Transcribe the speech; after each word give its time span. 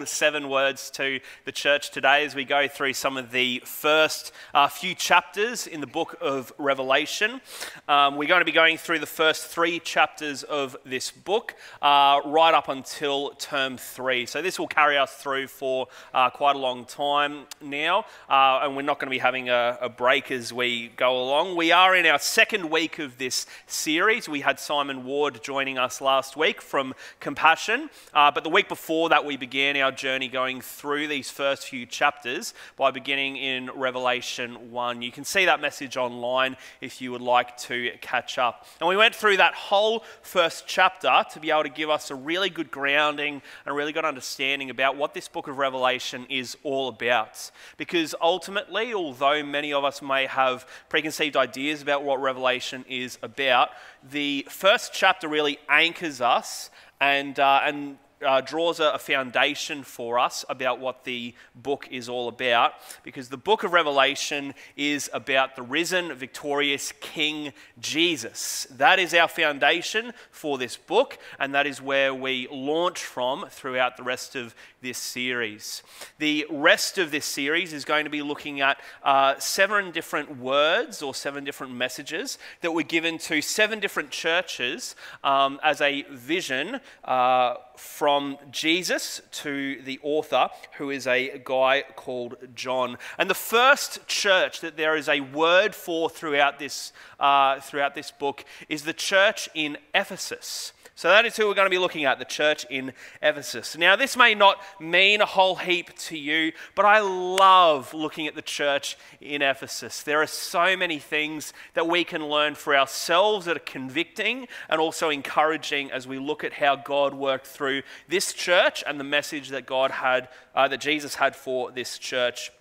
called 0.00 0.08
Seven 0.08 0.48
Words 0.48 0.90
to 0.92 1.20
the 1.44 1.52
Church 1.52 1.90
today 1.90 2.24
as 2.24 2.34
we 2.34 2.46
go 2.46 2.66
through 2.66 2.94
some 2.94 3.18
of 3.18 3.32
the 3.32 3.60
first 3.66 4.32
uh, 4.54 4.66
few 4.66 4.94
chapters 4.94 5.66
in 5.66 5.82
the 5.82 5.86
book 5.86 6.16
of 6.22 6.54
Revelation. 6.56 7.42
Um, 7.86 8.16
we're 8.16 8.26
going 8.26 8.40
to 8.40 8.46
be 8.46 8.52
going 8.52 8.78
through 8.78 9.00
the 9.00 9.04
first 9.04 9.48
three 9.48 9.78
chapters 9.78 10.42
of 10.42 10.74
this 10.86 11.10
book 11.10 11.54
uh, 11.82 12.22
right 12.24 12.54
up 12.54 12.70
until 12.70 13.32
term 13.32 13.76
three. 13.76 14.24
So 14.24 14.40
this 14.40 14.58
will 14.58 14.68
carry 14.68 14.96
us 14.96 15.12
through 15.12 15.48
for 15.48 15.88
uh, 16.14 16.30
quite 16.30 16.56
a 16.56 16.58
long 16.58 16.86
time 16.86 17.44
now, 17.60 18.06
uh, 18.30 18.60
and 18.62 18.76
we're 18.76 18.80
not 18.80 19.00
going 19.00 19.08
to 19.08 19.14
be 19.14 19.18
having 19.18 19.50
a, 19.50 19.76
a 19.82 19.90
break 19.90 20.30
as 20.30 20.50
we 20.50 20.88
go 20.96 21.22
along. 21.22 21.56
We 21.56 21.72
are 21.72 21.94
in 21.94 22.06
our 22.06 22.18
second 22.18 22.70
week 22.70 22.98
of 22.98 23.18
this 23.18 23.44
series. 23.66 24.30
We 24.30 24.40
had 24.40 24.58
Simon 24.58 25.04
Ward 25.04 25.42
joining 25.42 25.76
us 25.76 26.00
last 26.00 26.38
week 26.38 26.62
from 26.62 26.94
Compassion. 27.18 27.90
Uh, 28.14 28.30
but 28.30 28.44
the 28.44 28.50
week 28.50 28.66
before 28.66 29.10
that, 29.10 29.26
we 29.26 29.36
began 29.36 29.76
our 29.76 29.89
journey 29.90 30.28
going 30.28 30.60
through 30.60 31.08
these 31.08 31.30
first 31.30 31.68
few 31.68 31.86
chapters 31.86 32.54
by 32.76 32.90
beginning 32.90 33.36
in 33.36 33.70
Revelation 33.74 34.70
1. 34.70 35.02
You 35.02 35.12
can 35.12 35.24
see 35.24 35.44
that 35.44 35.60
message 35.60 35.96
online 35.96 36.56
if 36.80 37.00
you 37.00 37.12
would 37.12 37.20
like 37.20 37.56
to 37.58 37.90
catch 38.00 38.38
up. 38.38 38.66
And 38.80 38.88
we 38.88 38.96
went 38.96 39.14
through 39.14 39.36
that 39.38 39.54
whole 39.54 40.04
first 40.22 40.66
chapter 40.66 41.24
to 41.32 41.40
be 41.40 41.50
able 41.50 41.62
to 41.64 41.68
give 41.68 41.90
us 41.90 42.10
a 42.10 42.14
really 42.14 42.50
good 42.50 42.70
grounding 42.70 43.34
and 43.34 43.66
a 43.66 43.72
really 43.72 43.92
good 43.92 44.04
understanding 44.04 44.70
about 44.70 44.96
what 44.96 45.14
this 45.14 45.28
book 45.28 45.48
of 45.48 45.58
Revelation 45.58 46.26
is 46.28 46.56
all 46.62 46.88
about. 46.88 47.50
Because 47.76 48.14
ultimately, 48.20 48.94
although 48.94 49.42
many 49.42 49.72
of 49.72 49.84
us 49.84 50.02
may 50.02 50.26
have 50.26 50.66
preconceived 50.88 51.36
ideas 51.36 51.82
about 51.82 52.02
what 52.02 52.20
Revelation 52.20 52.84
is 52.88 53.18
about, 53.22 53.70
the 54.08 54.46
first 54.48 54.92
chapter 54.92 55.28
really 55.28 55.58
anchors 55.68 56.20
us 56.20 56.70
and, 57.00 57.38
uh, 57.40 57.60
and 57.64 57.98
uh, 58.24 58.40
draws 58.40 58.80
a, 58.80 58.90
a, 58.90 58.98
foundation 58.98 59.82
for 59.82 60.18
us 60.18 60.44
about 60.48 60.78
what 60.78 61.04
the 61.04 61.34
book 61.54 61.88
is 61.90 62.08
all 62.08 62.28
about 62.28 62.74
because 63.02 63.28
the 63.28 63.36
book 63.36 63.64
of 63.64 63.72
Revelation 63.72 64.54
is 64.76 65.08
about 65.12 65.56
the 65.56 65.62
risen, 65.62 66.12
victorious 66.14 66.92
King 67.00 67.52
Jesus. 67.78 68.66
That 68.70 68.98
is 68.98 69.14
our 69.14 69.28
foundation 69.28 70.12
for 70.30 70.58
this 70.58 70.76
book, 70.76 71.18
and 71.38 71.54
that 71.54 71.66
is 71.66 71.80
where 71.80 72.14
we 72.14 72.46
launch 72.50 73.02
from 73.02 73.46
throughout 73.48 73.96
the 73.96 74.02
rest 74.02 74.36
of 74.36 74.54
this 74.82 74.98
series. 74.98 75.82
The 76.18 76.46
rest 76.50 76.98
of 76.98 77.10
this 77.10 77.26
series 77.26 77.72
is 77.72 77.84
going 77.84 78.04
to 78.04 78.10
be 78.10 78.22
looking 78.22 78.60
at 78.60 78.80
uh, 79.02 79.38
seven 79.38 79.90
different 79.90 80.38
words 80.38 81.02
or 81.02 81.14
seven 81.14 81.44
different 81.44 81.74
messages 81.74 82.38
that 82.62 82.72
were 82.72 82.82
given 82.82 83.18
to 83.18 83.42
seven 83.42 83.80
different 83.80 84.10
churches 84.10 84.96
um, 85.22 85.60
as 85.62 85.80
a 85.80 86.02
vision. 86.10 86.80
Uh, 87.04 87.54
from 87.80 88.36
Jesus 88.50 89.22
to 89.32 89.80
the 89.82 89.98
author, 90.02 90.50
who 90.76 90.90
is 90.90 91.06
a 91.06 91.40
guy 91.44 91.82
called 91.96 92.36
John. 92.54 92.98
And 93.18 93.30
the 93.30 93.34
first 93.34 94.06
church 94.06 94.60
that 94.60 94.76
there 94.76 94.96
is 94.96 95.08
a 95.08 95.20
word 95.20 95.74
for 95.74 96.10
throughout 96.10 96.58
this, 96.58 96.92
uh, 97.18 97.58
throughout 97.60 97.94
this 97.94 98.10
book 98.10 98.44
is 98.68 98.82
the 98.82 98.92
church 98.92 99.48
in 99.54 99.78
Ephesus. 99.94 100.74
So 101.00 101.08
that 101.08 101.24
is 101.24 101.34
who 101.34 101.48
we're 101.48 101.54
going 101.54 101.64
to 101.64 101.70
be 101.70 101.78
looking 101.78 102.04
at, 102.04 102.18
the 102.18 102.26
church 102.26 102.66
in 102.68 102.92
Ephesus. 103.22 103.74
Now, 103.74 103.96
this 103.96 104.18
may 104.18 104.34
not 104.34 104.60
mean 104.78 105.22
a 105.22 105.24
whole 105.24 105.56
heap 105.56 105.96
to 105.96 106.18
you, 106.18 106.52
but 106.74 106.84
I 106.84 107.00
love 107.00 107.94
looking 107.94 108.26
at 108.26 108.34
the 108.34 108.42
church 108.42 108.98
in 109.18 109.40
Ephesus. 109.40 110.02
There 110.02 110.20
are 110.20 110.26
so 110.26 110.76
many 110.76 110.98
things 110.98 111.54
that 111.72 111.88
we 111.88 112.04
can 112.04 112.28
learn 112.28 112.54
for 112.54 112.76
ourselves 112.76 113.46
that 113.46 113.56
are 113.56 113.60
convicting 113.60 114.46
and 114.68 114.78
also 114.78 115.08
encouraging 115.08 115.90
as 115.90 116.06
we 116.06 116.18
look 116.18 116.44
at 116.44 116.52
how 116.52 116.76
God 116.76 117.14
worked 117.14 117.46
through 117.46 117.80
this 118.06 118.34
church 118.34 118.84
and 118.86 119.00
the 119.00 119.04
message 119.04 119.48
that 119.48 119.64
God 119.64 119.90
had, 119.90 120.28
uh, 120.54 120.68
that 120.68 120.82
Jesus 120.82 121.14
had 121.14 121.34
for 121.34 121.70
this 121.70 121.96
church 121.96 122.52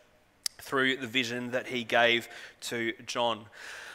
through 0.61 0.95
the 0.95 1.07
vision 1.07 1.51
that 1.51 1.67
he 1.67 1.83
gave 1.83 2.29
to 2.61 2.93
John. 3.05 3.47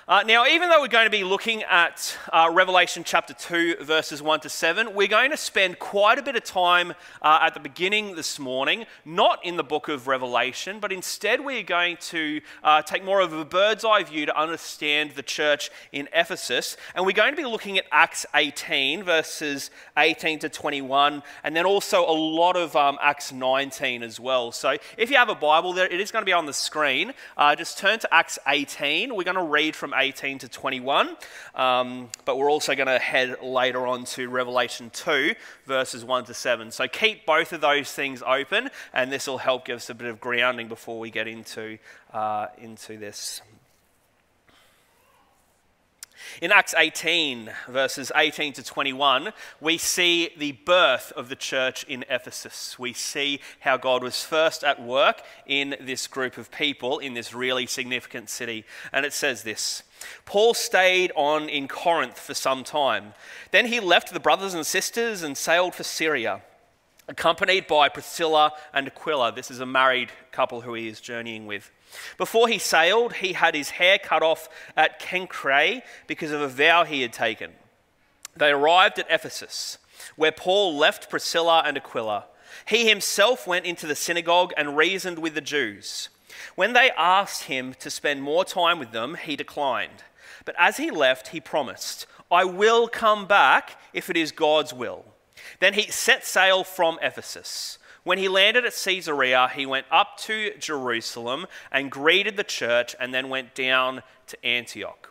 Uh, 0.07 0.23
now, 0.23 0.47
even 0.47 0.69
though 0.69 0.83
we're 0.83 0.89
going 0.89 1.07
to 1.07 1.11
be 1.11 1.25
looking 1.25 1.63
at 1.63 2.15
uh, 2.31 2.51
Revelation 2.53 3.05
chapter 3.07 3.33
2, 3.33 3.77
verses 3.81 4.21
1 4.21 4.41
to 4.41 4.51
7, 4.51 4.93
we're 4.93 5.09
going 5.09 5.31
to 5.31 5.37
spend 5.39 5.79
quite 5.79 6.19
a 6.19 6.23
bit 6.23 6.37
of 6.37 6.45
time 6.45 6.93
uh, 7.23 7.39
at 7.41 7.55
the 7.55 7.61
beginning 7.61 8.15
this 8.15 8.39
morning, 8.39 8.85
not 9.07 9.43
in 9.47 9.57
the 9.57 9.65
book 9.65 9.89
of 9.89 10.07
Revelation, 10.07 10.79
but 10.79 10.93
instead 10.93 11.43
we're 11.43 11.63
going 11.63 11.97
to 11.97 12.43
uh, 12.63 12.83
take 12.83 13.03
more 13.03 13.23
of 13.23 13.33
a 13.33 13.47
bird's 13.47 13.83
eye 13.83 14.03
view 14.03 14.27
to 14.27 14.39
understand 14.39 15.13
the 15.13 15.23
church 15.23 15.71
in 15.91 16.07
Ephesus. 16.13 16.77
And 16.95 17.07
we're 17.07 17.13
going 17.13 17.33
to 17.33 17.41
be 17.41 17.49
looking 17.49 17.79
at 17.79 17.87
Acts 17.91 18.27
18, 18.35 19.05
verses 19.05 19.71
18 19.97 20.41
to 20.41 20.51
21, 20.51 21.23
and 21.45 21.57
then 21.57 21.65
also 21.65 22.03
a 22.03 22.13
lot 22.13 22.59
of 22.59 22.77
um, 22.77 22.99
Acts 23.01 23.33
19 23.33 24.03
as 24.03 24.21
well. 24.21 24.53
So 24.53 24.77
if 24.99 25.09
you 25.09 25.17
have 25.17 25.31
a 25.31 25.35
Bible 25.35 25.73
there, 25.73 25.87
it 25.87 25.99
is 25.99 26.11
going 26.11 26.21
to 26.21 26.27
be 26.27 26.35
on 26.35 26.45
the 26.45 26.53
screen. 26.53 27.15
Uh, 27.39 27.57
just 27.57 27.79
turn 27.79 28.01
to 28.01 28.15
Acts 28.15 28.39
18. 28.47 29.17
We're 29.17 29.25
going 29.25 29.37
to 29.37 29.43
read 29.43 29.75
from 29.75 29.94
18 29.95 30.39
to 30.39 30.49
21. 30.49 31.17
Um, 31.55 32.11
but 32.25 32.39
we're 32.39 32.51
also 32.51 32.75
going 32.75 32.89
to 32.89 32.99
head 32.99 33.37
later 33.43 33.87
on 33.87 34.05
to 34.05 34.29
Revelation 34.29 34.91
2, 34.91 35.35
verses 35.67 36.05
1 36.05 36.25
to 36.27 36.35
7. 36.35 36.71
So 36.71 36.89
keep 36.89 37.27
both 37.27 37.53
of 37.53 37.61
those 37.61 37.93
things 37.93 38.23
open, 38.27 38.71
and 38.93 39.11
this 39.11 39.27
will 39.27 39.39
help 39.39 39.65
give 39.65 39.77
us 39.77 39.91
a 39.91 39.95
bit 39.95 40.09
of 40.09 40.21
grounding 40.21 40.69
before 40.69 40.99
we 40.99 41.11
get 41.11 41.29
into, 41.29 41.79
uh, 42.13 42.49
into 42.59 42.99
this. 42.99 43.41
In 46.43 46.51
Acts 46.51 46.75
18, 46.77 47.51
verses 47.69 48.11
18 48.15 48.55
to 48.55 48.65
21, 48.65 49.33
we 49.61 49.79
see 49.79 50.31
the 50.37 50.53
birth 50.53 51.13
of 51.15 51.29
the 51.29 51.37
church 51.37 51.85
in 51.85 52.05
Ephesus. 52.11 52.77
We 52.77 52.93
see 52.93 53.41
how 53.61 53.77
God 53.77 54.03
was 54.03 54.25
first 54.25 54.65
at 54.65 54.83
work 54.83 55.23
in 55.47 55.77
this 55.81 56.09
group 56.09 56.37
of 56.37 56.51
people 56.51 56.99
in 56.99 57.15
this 57.15 57.33
really 57.33 57.67
significant 57.67 58.31
city. 58.31 58.65
And 58.93 59.07
it 59.07 59.13
says 59.13 59.45
this 59.45 59.85
Paul 60.25 60.55
stayed 60.55 61.13
on 61.15 61.49
in 61.49 61.69
Corinth 61.69 62.19
for 62.19 62.35
some 62.35 62.65
time. 62.65 63.15
Then 63.53 63.67
he 63.67 63.79
left 63.79 64.13
the 64.13 64.19
brothers 64.19 64.55
and 64.55 64.67
sisters 64.67 65.23
and 65.23 65.37
sailed 65.37 65.75
for 65.77 65.85
Syria, 65.85 66.43
accompanied 67.09 67.67
by 67.67 67.89
Priscilla 67.89 68.53
and 68.73 68.87
Aquila. 68.87 69.33
This 69.33 69.51
is 69.51 69.61
a 69.61 69.67
married 69.67 70.11
couple 70.33 70.63
who 70.63 70.75
he 70.75 70.89
is 70.89 71.01
journeying 71.01 71.47
with. 71.47 71.71
Before 72.19 72.49
he 72.49 72.59
sailed, 72.59 73.15
he 73.15 73.35
had 73.35 73.55
his 73.55 73.71
hair 73.71 73.99
cut 73.99 74.23
off 74.23 74.49
at 74.77 75.01
Cenchreae 75.01 75.83
because 76.07 76.33
of 76.33 76.41
a 76.41 76.49
vow 76.49 76.85
he 76.85 77.03
had 77.03 77.13
taken. 77.13 77.53
They 78.37 78.51
arrived 78.51 78.99
at 78.99 79.11
Ephesus, 79.11 79.79
where 80.17 80.33
Paul 80.33 80.77
left 80.77 81.11
Priscilla 81.11 81.63
and 81.65 81.77
Aquila. 81.77 82.27
He 82.67 82.89
himself 82.89 83.47
went 83.47 83.67
into 83.67 83.87
the 83.87 83.95
synagogue 83.95 84.53
and 84.57 84.77
reasoned 84.77 85.19
with 85.19 85.35
the 85.35 85.41
Jews. 85.41 86.09
When 86.55 86.73
they 86.73 86.91
asked 86.97 87.45
him 87.45 87.75
to 87.81 87.91
spend 87.91 88.23
more 88.23 88.45
time 88.45 88.79
with 88.79 88.93
them, 88.93 89.17
he 89.17 89.37
declined. 89.37 90.05
But 90.45 90.57
as 90.59 90.79
he 90.79 90.91
left, 90.91 91.29
he 91.29 91.41
promised, 91.41 92.07
I 92.31 92.45
will 92.45 92.89
come 92.89 93.27
back 93.27 93.79
if 93.93 94.11
it 94.11 94.17
is 94.17 94.33
God's 94.33 94.73
will. 94.75 95.05
Then 95.61 95.75
he 95.75 95.91
set 95.91 96.25
sail 96.25 96.65
from 96.65 96.99
Ephesus. 97.03 97.79
When 98.03 98.19
he 98.19 98.29
landed 98.29 98.67
at 98.67 98.75
Caesarea, 98.85 99.51
he 99.55 99.67
went 99.67 99.87
up 99.91 100.19
to 100.19 100.55
Jerusalem 100.59 101.47
and 101.73 101.91
greeted 101.91 102.37
the 102.37 102.45
church 102.45 102.95
and 103.01 103.15
then 103.15 103.29
went 103.29 103.55
down 103.55 104.03
to 104.27 104.47
Antioch. 104.47 105.04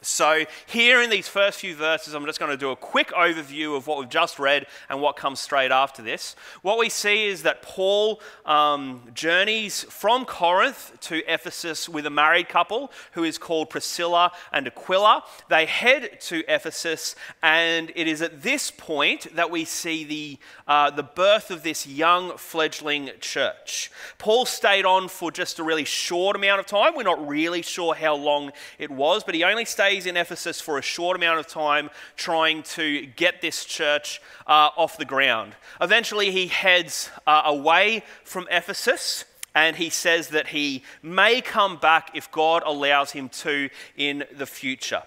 So, 0.00 0.44
here 0.66 1.02
in 1.02 1.10
these 1.10 1.26
first 1.26 1.58
few 1.58 1.74
verses, 1.74 2.14
I'm 2.14 2.24
just 2.24 2.38
going 2.38 2.52
to 2.52 2.56
do 2.56 2.70
a 2.70 2.76
quick 2.76 3.08
overview 3.08 3.76
of 3.76 3.88
what 3.88 3.98
we've 3.98 4.08
just 4.08 4.38
read 4.38 4.68
and 4.88 5.00
what 5.00 5.16
comes 5.16 5.40
straight 5.40 5.72
after 5.72 6.02
this. 6.02 6.36
What 6.62 6.78
we 6.78 6.88
see 6.88 7.26
is 7.26 7.42
that 7.42 7.62
Paul 7.62 8.20
um, 8.46 9.02
journeys 9.12 9.82
from 9.82 10.24
Corinth 10.24 10.96
to 11.00 11.20
Ephesus 11.26 11.88
with 11.88 12.06
a 12.06 12.10
married 12.10 12.48
couple 12.48 12.92
who 13.12 13.24
is 13.24 13.38
called 13.38 13.70
Priscilla 13.70 14.30
and 14.52 14.68
Aquila. 14.68 15.24
They 15.48 15.66
head 15.66 16.20
to 16.22 16.44
Ephesus, 16.46 17.16
and 17.42 17.90
it 17.96 18.06
is 18.06 18.22
at 18.22 18.42
this 18.42 18.70
point 18.70 19.34
that 19.34 19.50
we 19.50 19.64
see 19.64 20.04
the, 20.04 20.38
uh, 20.68 20.90
the 20.90 21.02
birth 21.02 21.50
of 21.50 21.64
this 21.64 21.88
young 21.88 22.36
fledgling 22.38 23.10
church. 23.18 23.90
Paul 24.18 24.46
stayed 24.46 24.84
on 24.84 25.08
for 25.08 25.32
just 25.32 25.58
a 25.58 25.64
really 25.64 25.84
short 25.84 26.36
amount 26.36 26.60
of 26.60 26.66
time. 26.66 26.94
We're 26.94 27.02
not 27.02 27.26
really 27.26 27.62
sure 27.62 27.96
how 27.96 28.14
long 28.14 28.52
it 28.78 28.92
was, 28.92 29.24
but 29.24 29.34
he 29.34 29.42
only 29.42 29.64
stayed 29.64 29.87
stays 29.88 30.04
in 30.04 30.18
Ephesus 30.18 30.60
for 30.60 30.76
a 30.76 30.82
short 30.82 31.16
amount 31.16 31.40
of 31.40 31.46
time 31.46 31.88
trying 32.14 32.62
to 32.62 33.06
get 33.16 33.40
this 33.40 33.64
church 33.64 34.20
uh, 34.46 34.68
off 34.76 34.98
the 34.98 35.04
ground. 35.06 35.54
Eventually, 35.80 36.30
he 36.30 36.46
heads 36.46 37.08
uh, 37.26 37.40
away 37.46 38.02
from 38.22 38.46
Ephesus 38.50 39.24
and 39.54 39.76
he 39.76 39.88
says 39.88 40.28
that 40.28 40.48
he 40.48 40.82
may 41.02 41.40
come 41.40 41.78
back 41.78 42.10
if 42.12 42.30
God 42.30 42.62
allows 42.66 43.12
him 43.12 43.30
to 43.30 43.70
in 43.96 44.24
the 44.36 44.44
future. 44.44 45.04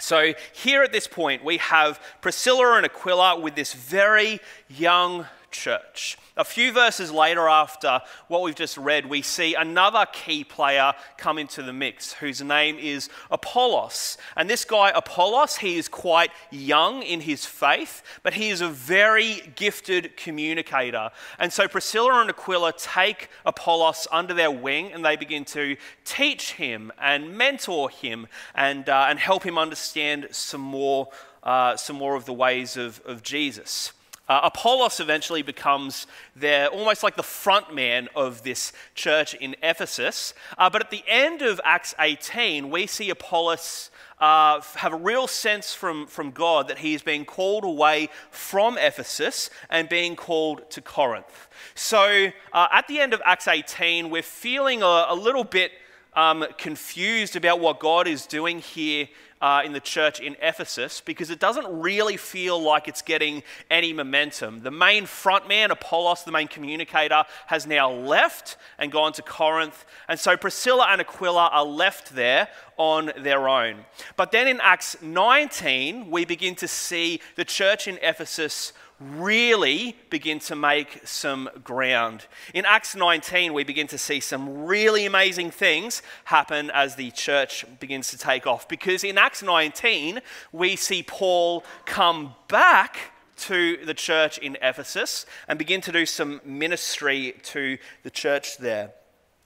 So, 0.00 0.32
here 0.54 0.82
at 0.82 0.90
this 0.90 1.06
point, 1.06 1.44
we 1.44 1.58
have 1.58 2.00
Priscilla 2.22 2.78
and 2.78 2.86
Aquila 2.86 3.38
with 3.38 3.56
this 3.56 3.74
very 3.74 4.40
young 4.70 5.26
church. 5.50 6.18
A 6.36 6.44
few 6.44 6.72
verses 6.72 7.10
later, 7.10 7.48
after 7.48 8.00
what 8.28 8.42
we've 8.42 8.54
just 8.54 8.76
read, 8.76 9.06
we 9.06 9.22
see 9.22 9.54
another 9.54 10.06
key 10.12 10.44
player 10.44 10.92
come 11.16 11.38
into 11.38 11.62
the 11.62 11.72
mix 11.72 12.12
whose 12.12 12.40
name 12.40 12.78
is 12.78 13.08
Apollos. 13.30 14.18
And 14.36 14.48
this 14.48 14.64
guy, 14.64 14.92
Apollos, 14.94 15.56
he 15.56 15.76
is 15.76 15.88
quite 15.88 16.30
young 16.50 17.02
in 17.02 17.22
his 17.22 17.44
faith, 17.44 18.02
but 18.22 18.34
he 18.34 18.50
is 18.50 18.60
a 18.60 18.68
very 18.68 19.52
gifted 19.56 20.16
communicator. 20.16 21.10
And 21.38 21.52
so 21.52 21.66
Priscilla 21.66 22.20
and 22.20 22.30
Aquila 22.30 22.72
take 22.74 23.28
Apollos 23.44 24.06
under 24.12 24.34
their 24.34 24.50
wing 24.50 24.92
and 24.92 25.04
they 25.04 25.16
begin 25.16 25.44
to 25.46 25.76
teach 26.04 26.52
him 26.52 26.92
and 27.00 27.36
mentor 27.36 27.90
him 27.90 28.28
and, 28.54 28.88
uh, 28.88 29.06
and 29.08 29.18
help 29.18 29.42
him 29.42 29.58
understand 29.58 30.28
some 30.30 30.60
more, 30.60 31.08
uh, 31.42 31.76
some 31.76 31.96
more 31.96 32.14
of 32.14 32.26
the 32.26 32.32
ways 32.32 32.76
of, 32.76 33.00
of 33.04 33.22
Jesus. 33.22 33.92
Uh, 34.28 34.40
Apollos 34.44 35.00
eventually 35.00 35.42
becomes 35.42 36.06
their 36.36 36.68
almost 36.68 37.02
like 37.02 37.16
the 37.16 37.22
front 37.22 37.74
man 37.74 38.08
of 38.14 38.42
this 38.42 38.72
church 38.94 39.34
in 39.34 39.56
Ephesus. 39.62 40.34
Uh, 40.58 40.68
but 40.68 40.82
at 40.82 40.90
the 40.90 41.02
end 41.06 41.42
of 41.42 41.60
Acts 41.64 41.94
18, 41.98 42.70
we 42.70 42.86
see 42.86 43.08
Apollos 43.10 43.90
uh, 44.20 44.60
have 44.76 44.92
a 44.92 44.96
real 44.96 45.26
sense 45.26 45.72
from, 45.72 46.06
from 46.06 46.30
God 46.30 46.68
that 46.68 46.78
he 46.78 46.94
is 46.94 47.02
being 47.02 47.24
called 47.24 47.64
away 47.64 48.08
from 48.30 48.76
Ephesus 48.76 49.48
and 49.70 49.88
being 49.88 50.16
called 50.16 50.70
to 50.70 50.80
Corinth. 50.80 51.48
So 51.74 52.30
uh, 52.52 52.68
at 52.72 52.88
the 52.88 53.00
end 53.00 53.14
of 53.14 53.22
Acts 53.24 53.48
18, 53.48 54.10
we're 54.10 54.22
feeling 54.22 54.82
a, 54.82 55.06
a 55.08 55.14
little 55.14 55.44
bit 55.44 55.72
um, 56.18 56.44
confused 56.58 57.36
about 57.36 57.60
what 57.60 57.78
God 57.78 58.08
is 58.08 58.26
doing 58.26 58.58
here 58.58 59.06
uh, 59.40 59.62
in 59.64 59.72
the 59.72 59.78
church 59.78 60.18
in 60.18 60.34
Ephesus 60.42 61.00
because 61.00 61.30
it 61.30 61.38
doesn't 61.38 61.66
really 61.68 62.16
feel 62.16 62.60
like 62.60 62.88
it's 62.88 63.02
getting 63.02 63.44
any 63.70 63.92
momentum. 63.92 64.62
The 64.64 64.72
main 64.72 65.04
frontman, 65.04 65.70
Apollos, 65.70 66.24
the 66.24 66.32
main 66.32 66.48
communicator, 66.48 67.22
has 67.46 67.68
now 67.68 67.92
left 67.92 68.56
and 68.80 68.90
gone 68.90 69.12
to 69.12 69.22
Corinth. 69.22 69.86
And 70.08 70.18
so 70.18 70.36
Priscilla 70.36 70.88
and 70.90 71.00
Aquila 71.00 71.50
are 71.52 71.64
left 71.64 72.12
there 72.16 72.48
on 72.76 73.12
their 73.16 73.48
own. 73.48 73.84
But 74.16 74.32
then 74.32 74.48
in 74.48 74.58
Acts 74.60 75.00
19, 75.00 76.10
we 76.10 76.24
begin 76.24 76.56
to 76.56 76.66
see 76.66 77.20
the 77.36 77.44
church 77.44 77.86
in 77.86 77.96
Ephesus 78.02 78.72
really 79.00 79.96
begin 80.10 80.38
to 80.40 80.56
make 80.56 81.00
some 81.06 81.48
ground. 81.62 82.26
In 82.52 82.64
Acts 82.64 82.96
19, 82.96 83.52
we 83.52 83.64
begin 83.64 83.86
to 83.88 83.98
see 83.98 84.20
some 84.20 84.64
really 84.64 85.06
amazing 85.06 85.50
things 85.50 86.02
happen 86.24 86.70
as 86.70 86.96
the 86.96 87.10
church 87.12 87.64
begins 87.80 88.10
to 88.10 88.18
take 88.18 88.46
off. 88.46 88.68
Because 88.68 89.04
in 89.04 89.18
Acts 89.18 89.42
19, 89.42 90.20
we 90.52 90.76
see 90.76 91.02
Paul 91.02 91.64
come 91.84 92.34
back 92.48 93.12
to 93.36 93.76
the 93.84 93.94
church 93.94 94.38
in 94.38 94.56
Ephesus 94.60 95.24
and 95.46 95.58
begin 95.58 95.80
to 95.82 95.92
do 95.92 96.04
some 96.04 96.40
ministry 96.44 97.34
to 97.44 97.78
the 98.02 98.10
church 98.10 98.58
there. 98.58 98.92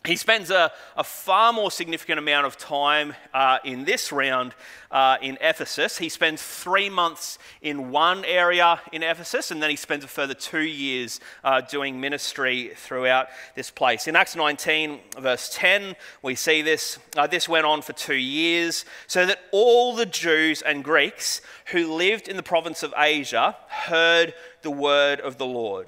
He 0.05 0.17
spends 0.17 0.51
a, 0.51 0.73
a, 0.97 1.05
far 1.05 1.53
more 1.53 1.71
significant 1.71 2.19
amount 2.19 2.45
of 2.45 2.59
time 2.59 3.15
uh, 3.33 3.59
in 3.65 3.85
this 3.85 4.11
round 4.11 4.53
uh, 4.91 5.17
in 5.23 5.39
Ephesus. 5.41 5.97
He 5.97 6.09
spends 6.09 6.43
three 6.43 6.91
months 6.91 7.39
in 7.61 7.93
one 7.93 8.25
area 8.25 8.81
in 8.91 9.05
Ephesus, 9.05 9.53
and 9.53 9.63
then 9.63 9.71
he 9.71 9.77
spends 9.77 10.05
a 10.05 10.09
further 10.09 10.35
two 10.35 10.63
years 10.63 11.21
uh, 11.45 11.61
doing 11.61 12.01
ministry 12.01 12.73
throughout 12.75 13.29
this 13.55 13.71
place. 13.71 14.09
In 14.09 14.17
Acts 14.17 14.35
19, 14.35 14.99
verse 15.21 15.49
10, 15.55 15.95
we 16.21 16.35
see 16.35 16.63
this. 16.63 16.99
Uh, 17.17 17.29
this 17.29 17.49
went 17.49 17.65
on 17.65 17.81
for 17.81 17.93
two 17.93 18.15
years, 18.15 18.85
so 19.07 19.25
that 19.25 19.39
all 19.53 19.95
the 19.95 20.07
Jews 20.07 20.63
and 20.63 20.83
Greeks 20.83 21.43
who 21.67 21.95
lived 21.95 22.27
in 22.27 22.37
the 22.37 22.43
province 22.43 22.83
of 22.83 22.93
Asia 22.97 23.57
heard 23.69 24.35
the 24.63 24.71
word 24.71 25.21
of 25.21 25.39
the 25.39 25.47
Lord. 25.47 25.87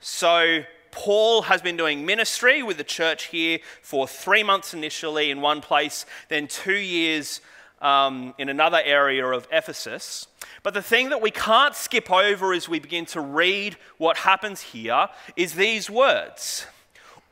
So, 0.00 0.64
Paul 0.90 1.42
has 1.42 1.62
been 1.62 1.76
doing 1.76 2.04
ministry 2.06 2.62
with 2.62 2.76
the 2.76 2.84
church 2.84 3.26
here 3.26 3.58
for 3.82 4.06
three 4.06 4.42
months 4.42 4.74
initially 4.74 5.30
in 5.30 5.40
one 5.40 5.60
place, 5.60 6.06
then 6.28 6.48
two 6.48 6.76
years 6.76 7.40
um, 7.80 8.34
in 8.38 8.48
another 8.48 8.80
area 8.84 9.26
of 9.26 9.46
Ephesus. 9.52 10.26
But 10.62 10.74
the 10.74 10.82
thing 10.82 11.10
that 11.10 11.20
we 11.20 11.30
can't 11.30 11.74
skip 11.74 12.10
over 12.10 12.52
as 12.52 12.68
we 12.68 12.78
begin 12.78 13.06
to 13.06 13.20
read 13.20 13.76
what 13.96 14.18
happens 14.18 14.60
here 14.60 15.08
is 15.36 15.54
these 15.54 15.88
words 15.88 16.66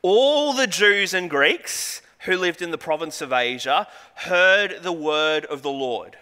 All 0.03 0.53
the 0.53 0.67
Jews 0.67 1.15
and 1.15 1.29
Greeks 1.29 2.03
who 2.21 2.37
lived 2.37 2.63
in 2.63 2.71
the 2.71 2.79
province 2.79 3.21
of 3.21 3.33
Asia 3.33 3.87
heard 4.15 4.83
the 4.83 4.93
word 4.93 5.45
of 5.47 5.63
the 5.63 5.71
Lord. 5.71 6.17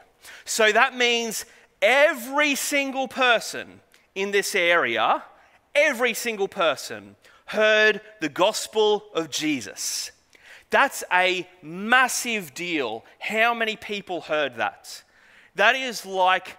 So 0.44 0.70
that 0.72 0.96
means 0.96 1.44
every 1.80 2.54
single 2.54 3.08
person 3.08 3.80
in 4.14 4.30
this 4.30 4.54
area, 4.54 5.24
every 5.74 6.14
single 6.14 6.48
person 6.48 7.16
heard 7.46 8.00
the 8.20 8.28
gospel 8.28 9.04
of 9.14 9.30
Jesus. 9.30 10.10
That's 10.70 11.04
a 11.12 11.48
massive 11.62 12.54
deal. 12.54 13.04
How 13.18 13.54
many 13.54 13.76
people 13.76 14.22
heard 14.22 14.56
that? 14.56 15.02
That 15.54 15.76
is 15.76 16.04
like 16.04 16.56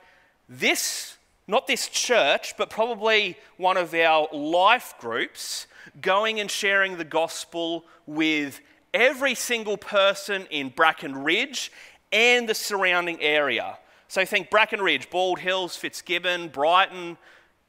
this, 0.47 1.17
not 1.47 1.67
this 1.67 1.87
church, 1.89 2.55
but 2.57 2.69
probably 2.69 3.37
one 3.57 3.77
of 3.77 3.93
our 3.93 4.27
life 4.31 4.93
groups 4.99 5.67
going 6.01 6.39
and 6.39 6.49
sharing 6.49 6.97
the 6.97 7.03
gospel 7.03 7.83
with 8.05 8.61
every 8.93 9.35
single 9.35 9.77
person 9.77 10.47
in 10.49 10.69
Bracken 10.69 11.23
Ridge 11.23 11.71
and 12.11 12.47
the 12.47 12.55
surrounding 12.55 13.21
area. 13.21 13.77
So 14.07 14.23
think 14.23 14.49
Bracken 14.49 14.81
Ridge, 14.81 15.09
Bald 15.09 15.39
Hills, 15.39 15.75
Fitzgibbon, 15.75 16.49
Brighton, 16.49 17.17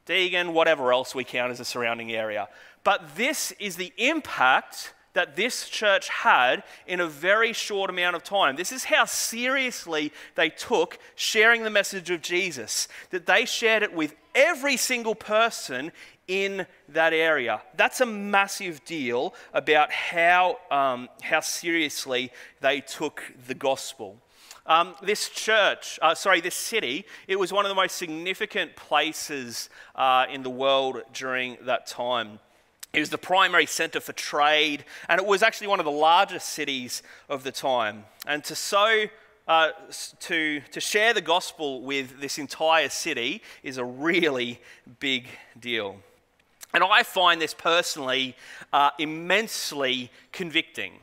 Deagon, 0.06 0.53
whatever 0.53 0.93
else 0.93 1.14
we 1.14 1.25
count 1.25 1.50
as 1.50 1.61
a 1.61 1.64
surrounding 1.64 2.12
area. 2.12 2.49
But 2.85 3.17
this 3.17 3.53
is 3.58 3.76
the 3.76 3.93
impact 3.99 4.94
that 5.14 5.35
this 5.35 5.69
church 5.69 6.08
had 6.11 6.62
in 6.87 7.00
a 7.00 7.06
very 7.06 7.53
short 7.53 7.88
amount 7.88 8.14
of 8.14 8.23
time. 8.23 8.55
This 8.55 8.70
is 8.70 8.85
how 8.85 9.06
seriously 9.06 10.12
they 10.35 10.50
took 10.50 10.99
sharing 11.14 11.62
the 11.62 11.70
message 11.70 12.11
of 12.11 12.20
Jesus, 12.20 12.87
that 13.11 13.25
they 13.25 13.47
shared 13.47 13.82
it 13.82 13.94
with 13.94 14.14
every 14.35 14.76
single 14.76 15.14
person 15.14 15.91
in 16.29 16.67
that 16.88 17.14
area. 17.14 17.62
That's 17.76 18.03
a 18.03 18.06
massive 18.06 18.85
deal 18.85 19.35
about 19.55 19.91
how, 19.91 20.58
um, 20.70 21.08
how 21.23 21.41
seriously 21.41 22.31
they 22.61 22.82
took 22.82 23.23
the 23.47 23.55
gospel. 23.55 24.19
Um, 24.66 24.96
this 25.00 25.28
church, 25.28 25.98
uh, 26.02 26.14
sorry, 26.14 26.40
this 26.40 26.54
city, 26.54 27.06
it 27.28 27.38
was 27.38 27.52
one 27.52 27.64
of 27.64 27.68
the 27.68 27.74
most 27.74 27.96
significant 27.96 28.74
places 28.74 29.70
uh, 29.94 30.26
in 30.30 30.42
the 30.42 30.50
world 30.50 31.02
during 31.12 31.56
that 31.62 31.86
time. 31.86 32.40
It 32.92 33.00
was 33.00 33.10
the 33.10 33.19
primary 33.19 33.67
center 33.67 34.00
for 34.00 34.12
trade, 34.12 34.84
and 35.08 35.20
it 35.20 35.26
was 35.26 35.43
actually 35.43 35.69
one 35.69 35.79
of 35.79 35.84
the 35.84 35.93
largest 35.93 36.48
cities 36.48 37.02
of 37.29 37.44
the 37.44 37.52
time. 37.52 38.05
And 38.26 38.43
to 38.44 38.56
so 38.56 39.06
uh, 39.46 39.70
to, 40.20 40.60
to 40.72 40.81
share 40.81 41.14
the 41.14 41.20
gospel 41.20 41.82
with 41.82 42.20
this 42.20 42.38
entire 42.38 42.88
city 42.88 43.43
is 43.62 43.79
a 43.79 43.84
really 43.84 44.60
big 44.98 45.29
deal. 45.60 45.96
And 46.74 46.82
I 46.82 47.05
find 47.05 47.41
this 47.41 47.55
personally 47.55 48.36
uh, 48.72 48.91
immensely 48.98 50.10
convicting. 50.32 50.94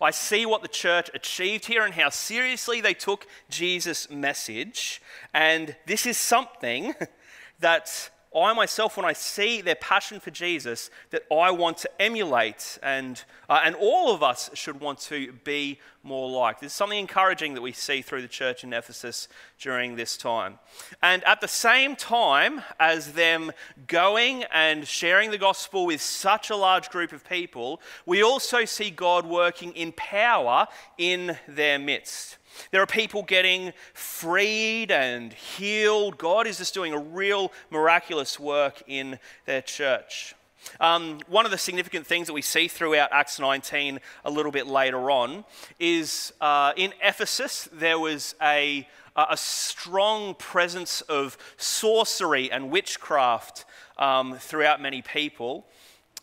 I 0.00 0.10
see 0.10 0.44
what 0.44 0.60
the 0.62 0.68
church 0.68 1.10
achieved 1.14 1.66
here 1.66 1.84
and 1.84 1.94
how 1.94 2.10
seriously 2.10 2.80
they 2.80 2.92
took 2.92 3.26
Jesus' 3.48 4.10
message. 4.10 5.00
And 5.32 5.74
this 5.86 6.04
is 6.04 6.18
something 6.18 6.94
that 7.60 8.10
I 8.36 8.52
myself, 8.52 8.96
when 8.96 9.06
I 9.06 9.14
see 9.14 9.60
their 9.60 9.74
passion 9.76 10.20
for 10.20 10.30
Jesus, 10.30 10.90
that 11.10 11.22
I 11.32 11.50
want 11.50 11.78
to 11.78 12.02
emulate, 12.02 12.78
and, 12.82 13.22
uh, 13.48 13.62
and 13.64 13.74
all 13.76 14.12
of 14.14 14.22
us 14.22 14.50
should 14.54 14.80
want 14.80 14.98
to 15.00 15.32
be 15.44 15.80
more 16.02 16.28
like. 16.30 16.60
There's 16.60 16.72
something 16.72 16.98
encouraging 16.98 17.54
that 17.54 17.62
we 17.62 17.72
see 17.72 18.02
through 18.02 18.22
the 18.22 18.28
church 18.28 18.62
in 18.62 18.72
Ephesus 18.72 19.28
during 19.58 19.96
this 19.96 20.16
time. 20.16 20.58
And 21.02 21.24
at 21.24 21.40
the 21.40 21.48
same 21.48 21.96
time 21.96 22.62
as 22.78 23.12
them 23.14 23.52
going 23.86 24.44
and 24.52 24.86
sharing 24.86 25.30
the 25.30 25.38
gospel 25.38 25.86
with 25.86 26.00
such 26.00 26.50
a 26.50 26.56
large 26.56 26.90
group 26.90 27.12
of 27.12 27.28
people, 27.28 27.80
we 28.04 28.22
also 28.22 28.64
see 28.64 28.90
God 28.90 29.26
working 29.26 29.72
in 29.72 29.92
power 29.92 30.68
in 30.98 31.38
their 31.48 31.78
midst. 31.78 32.36
There 32.70 32.82
are 32.82 32.86
people 32.86 33.22
getting 33.22 33.72
freed 33.94 34.90
and 34.90 35.32
healed. 35.32 36.18
God 36.18 36.46
is 36.46 36.58
just 36.58 36.74
doing 36.74 36.92
a 36.92 36.98
real 36.98 37.52
miraculous 37.70 38.38
work 38.38 38.82
in 38.86 39.18
their 39.44 39.62
church. 39.62 40.34
Um, 40.80 41.20
one 41.28 41.44
of 41.44 41.50
the 41.50 41.58
significant 41.58 42.06
things 42.06 42.26
that 42.26 42.32
we 42.32 42.42
see 42.42 42.68
throughout 42.68 43.10
Acts 43.12 43.38
19 43.38 44.00
a 44.24 44.30
little 44.30 44.52
bit 44.52 44.66
later 44.66 45.10
on 45.10 45.44
is 45.78 46.32
uh, 46.40 46.72
in 46.76 46.92
Ephesus, 47.02 47.68
there 47.72 47.98
was 47.98 48.34
a, 48.42 48.86
a 49.16 49.36
strong 49.36 50.34
presence 50.34 51.00
of 51.02 51.38
sorcery 51.56 52.50
and 52.50 52.70
witchcraft 52.70 53.64
um, 53.98 54.36
throughout 54.38 54.80
many 54.80 55.02
people, 55.02 55.66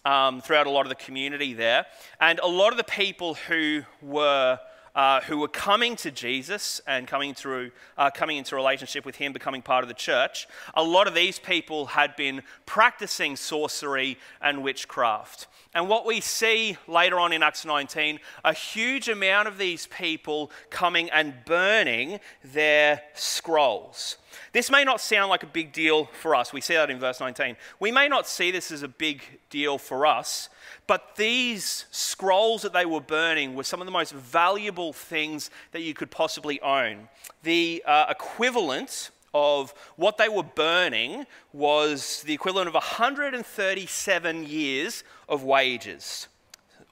um, 0.05 0.41
throughout 0.41 0.67
a 0.67 0.69
lot 0.69 0.85
of 0.85 0.89
the 0.89 0.95
community 0.95 1.53
there. 1.53 1.85
And 2.19 2.39
a 2.39 2.47
lot 2.47 2.71
of 2.71 2.77
the 2.77 2.83
people 2.83 3.35
who 3.47 3.83
were 4.01 4.59
uh, 4.95 5.21
who 5.21 5.37
were 5.37 5.47
coming 5.47 5.95
to 5.97 6.11
Jesus 6.11 6.81
and 6.85 7.07
coming 7.07 7.33
through, 7.33 7.71
uh, 7.97 8.11
coming 8.11 8.37
into 8.37 8.55
relationship 8.55 9.05
with 9.05 9.15
Him, 9.15 9.33
becoming 9.33 9.61
part 9.61 9.83
of 9.83 9.87
the 9.87 9.93
church, 9.93 10.47
a 10.73 10.83
lot 10.83 11.07
of 11.07 11.13
these 11.13 11.39
people 11.39 11.87
had 11.87 12.15
been 12.15 12.43
practicing 12.65 13.35
sorcery 13.35 14.17
and 14.41 14.63
witchcraft. 14.63 15.47
And 15.73 15.89
what 15.89 16.05
we 16.05 16.21
see 16.21 16.77
later 16.87 17.19
on 17.19 17.33
in 17.33 17.41
Acts 17.41 17.65
19, 17.65 18.19
a 18.45 18.53
huge 18.53 19.09
amount 19.09 19.47
of 19.47 19.57
these 19.57 19.87
people 19.87 20.51
coming 20.69 21.09
and 21.09 21.33
burning 21.45 22.19
their 22.43 23.01
scrolls. 23.15 24.17
This 24.51 24.69
may 24.69 24.83
not 24.83 25.01
sound 25.01 25.29
like 25.29 25.43
a 25.43 25.47
big 25.47 25.71
deal 25.71 26.05
for 26.05 26.35
us. 26.35 26.53
We 26.53 26.61
see 26.61 26.75
that 26.75 26.89
in 26.89 26.99
verse 26.99 27.19
19. 27.19 27.55
We 27.79 27.91
may 27.91 28.07
not 28.07 28.27
see 28.27 28.51
this 28.51 28.71
as 28.71 28.83
a 28.83 28.87
big 28.87 29.21
deal 29.49 29.77
for 29.77 30.05
us, 30.05 30.49
but 30.87 31.15
these 31.15 31.85
scrolls 31.91 32.61
that 32.63 32.73
they 32.73 32.85
were 32.85 33.01
burning 33.01 33.55
were 33.55 33.63
some 33.63 33.81
of 33.81 33.85
the 33.85 33.91
most 33.91 34.13
valuable 34.13 34.93
things 34.93 35.49
that 35.71 35.81
you 35.81 35.93
could 35.93 36.11
possibly 36.11 36.61
own. 36.61 37.09
The 37.43 37.83
uh, 37.85 38.05
equivalent 38.09 39.11
of 39.33 39.73
what 39.95 40.17
they 40.17 40.29
were 40.29 40.43
burning 40.43 41.25
was 41.51 42.21
the 42.23 42.33
equivalent 42.33 42.67
of 42.67 42.73
137 42.75 44.45
years 44.45 45.03
of 45.27 45.43
wages. 45.43 46.27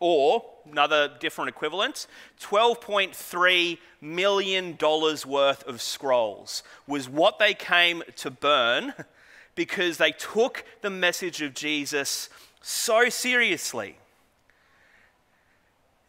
Or, 0.04 0.44
another 0.70 1.12
different 1.20 1.50
equivalent, 1.50 2.08
$12.3 2.42 3.78
million 4.02 4.78
worth 4.82 5.68
of 5.68 5.80
scrolls 5.80 6.64
was 6.88 7.08
what 7.08 7.38
they 7.38 7.54
came 7.54 8.02
to 8.16 8.32
burn 8.32 8.96
because 9.56 9.98
they 9.98 10.12
took 10.12 10.66
the 10.82 10.90
message 10.90 11.44
of 11.44 11.54
Jesus 11.54 12.30
so 12.62 13.10
seriously. 13.10 13.96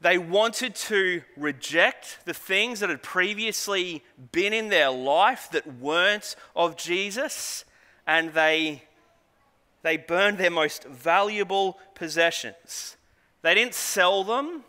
They 0.00 0.16
wanted 0.16 0.74
to 0.74 1.20
reject 1.36 2.20
the 2.24 2.32
things 2.32 2.80
that 2.80 2.88
had 2.88 3.02
previously 3.02 4.02
been 4.32 4.54
in 4.54 4.70
their 4.70 4.90
life 4.90 5.50
that 5.52 5.80
weren't 5.80 6.34
of 6.56 6.78
Jesus, 6.78 7.66
and 8.06 8.32
they, 8.32 8.84
they 9.82 9.98
burned 9.98 10.38
their 10.38 10.50
most 10.50 10.84
valuable 10.84 11.78
possessions. 11.94 12.96
They 13.42 13.54
didn't 13.54 13.74
sell 13.74 14.24
them, 14.24 14.64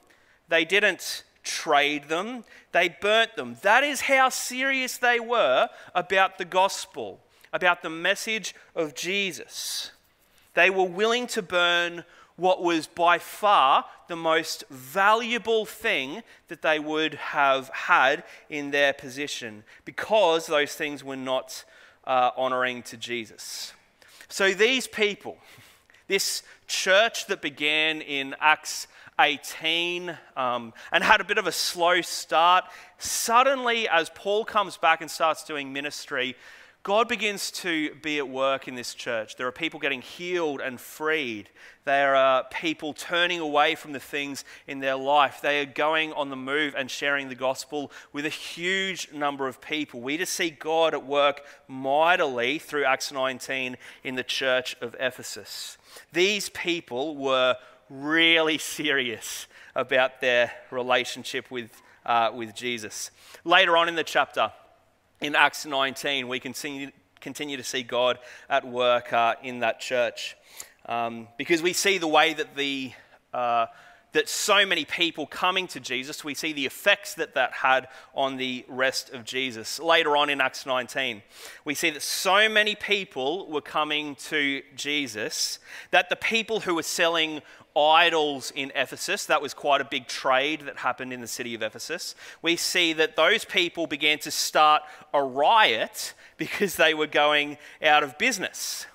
they 0.49 0.65
didn't 0.65 1.23
trade 1.43 2.09
them, 2.09 2.43
they 2.71 2.89
burnt 2.89 3.35
them. 3.35 3.57
That 3.61 3.83
is 3.83 4.01
how 4.01 4.29
serious 4.29 4.97
they 4.97 5.19
were 5.19 5.69
about 5.93 6.37
the 6.37 6.45
gospel, 6.45 7.19
about 7.51 7.83
the 7.83 7.89
message 7.89 8.55
of 8.75 8.95
Jesus. 8.95 9.91
They 10.53 10.69
were 10.69 10.83
willing 10.83 11.27
to 11.27 11.41
burn 11.41 12.03
what 12.35 12.63
was 12.63 12.87
by 12.87 13.19
far 13.19 13.85
the 14.07 14.15
most 14.15 14.63
valuable 14.69 15.65
thing 15.65 16.23
that 16.47 16.61
they 16.61 16.79
would 16.79 17.13
have 17.13 17.69
had 17.69 18.23
in 18.49 18.71
their 18.71 18.93
position 18.93 19.63
because 19.85 20.47
those 20.47 20.73
things 20.73 21.03
were 21.03 21.15
not 21.15 21.63
uh, 22.05 22.31
honoring 22.35 22.81
to 22.83 22.97
Jesus. 22.97 23.73
So 24.29 24.53
these 24.53 24.87
people, 24.87 25.37
this 26.13 26.43
church 26.67 27.25
that 27.25 27.41
began 27.41 27.99
in 27.99 28.35
Acts 28.39 28.85
18 29.19 30.15
um, 30.37 30.71
and 30.91 31.03
had 31.03 31.21
a 31.21 31.23
bit 31.23 31.39
of 31.39 31.47
a 31.47 31.51
slow 31.51 32.01
start, 32.01 32.65
suddenly, 32.99 33.89
as 33.89 34.11
Paul 34.13 34.45
comes 34.45 34.77
back 34.77 35.01
and 35.01 35.09
starts 35.09 35.43
doing 35.43 35.73
ministry, 35.73 36.35
God 36.83 37.07
begins 37.07 37.49
to 37.51 37.95
be 37.95 38.17
at 38.17 38.27
work 38.27 38.67
in 38.67 38.75
this 38.75 38.93
church. 38.93 39.37
There 39.37 39.47
are 39.47 39.53
people 39.53 39.79
getting 39.79 40.01
healed 40.01 40.59
and 40.59 40.81
freed. 40.81 41.49
There 41.85 42.13
are 42.13 42.43
people 42.51 42.91
turning 42.91 43.39
away 43.39 43.75
from 43.75 43.93
the 43.93 44.01
things 44.01 44.43
in 44.67 44.81
their 44.81 44.97
life. 44.97 45.39
They 45.41 45.61
are 45.61 45.65
going 45.65 46.11
on 46.11 46.29
the 46.29 46.35
move 46.35 46.75
and 46.77 46.91
sharing 46.91 47.29
the 47.29 47.35
gospel 47.35 47.89
with 48.11 48.25
a 48.25 48.29
huge 48.29 49.13
number 49.13 49.47
of 49.47 49.61
people. 49.61 50.01
We 50.01 50.17
just 50.17 50.33
see 50.33 50.49
God 50.49 50.93
at 50.93 51.05
work 51.05 51.45
mightily 51.69 52.59
through 52.59 52.83
Acts 52.83 53.13
19 53.13 53.77
in 54.03 54.15
the 54.15 54.23
church 54.23 54.75
of 54.81 54.93
Ephesus. 54.99 55.77
These 56.11 56.49
people 56.49 57.15
were 57.15 57.55
really 57.89 58.57
serious 58.57 59.47
about 59.73 60.19
their 60.19 60.51
relationship 60.69 61.49
with, 61.49 61.81
uh, 62.05 62.31
with 62.35 62.53
Jesus. 62.53 63.09
Later 63.45 63.77
on 63.77 63.87
in 63.87 63.95
the 63.95 64.03
chapter, 64.03 64.51
in 65.23 65.37
Acts 65.37 65.65
19, 65.65 66.27
we 66.27 66.37
continue, 66.37 66.91
continue 67.21 67.55
to 67.55 67.63
see 67.63 67.81
God 67.81 68.19
at 68.49 68.67
work 68.67 69.13
uh, 69.13 69.35
in 69.41 69.59
that 69.59 69.79
church. 69.79 70.35
Um, 70.85 71.29
because 71.37 71.61
we 71.61 71.71
see 71.71 71.97
the 71.97 72.09
way 72.09 72.33
that 72.33 72.57
the 72.57 72.91
uh, 73.33 73.67
that 74.13 74.29
so 74.29 74.65
many 74.65 74.85
people 74.85 75.27
coming 75.27 75.67
to 75.67 75.79
Jesus, 75.79 76.23
we 76.23 76.33
see 76.33 76.53
the 76.53 76.65
effects 76.65 77.15
that 77.15 77.33
that 77.33 77.51
had 77.51 77.87
on 78.15 78.37
the 78.37 78.63
rest 78.67 79.11
of 79.11 79.25
Jesus. 79.25 79.79
Later 79.79 80.15
on 80.15 80.29
in 80.29 80.39
Acts 80.39 80.65
19, 80.65 81.21
we 81.65 81.73
see 81.73 81.89
that 81.89 82.01
so 82.01 82.47
many 82.47 82.75
people 82.75 83.47
were 83.47 83.61
coming 83.61 84.15
to 84.15 84.61
Jesus 84.75 85.59
that 85.91 86.09
the 86.09 86.15
people 86.15 86.61
who 86.61 86.75
were 86.75 86.83
selling 86.83 87.41
idols 87.75 88.51
in 88.55 88.71
Ephesus, 88.75 89.25
that 89.25 89.41
was 89.41 89.53
quite 89.53 89.81
a 89.81 89.85
big 89.85 90.07
trade 90.07 90.61
that 90.61 90.77
happened 90.77 91.11
in 91.11 91.21
the 91.21 91.27
city 91.27 91.55
of 91.55 91.63
Ephesus, 91.63 92.13
we 92.41 92.55
see 92.55 92.93
that 92.93 93.15
those 93.15 93.45
people 93.45 93.87
began 93.87 94.19
to 94.19 94.31
start 94.31 94.83
a 95.13 95.23
riot 95.23 96.13
because 96.37 96.75
they 96.75 96.93
were 96.93 97.07
going 97.07 97.57
out 97.81 98.03
of 98.03 98.17
business 98.17 98.85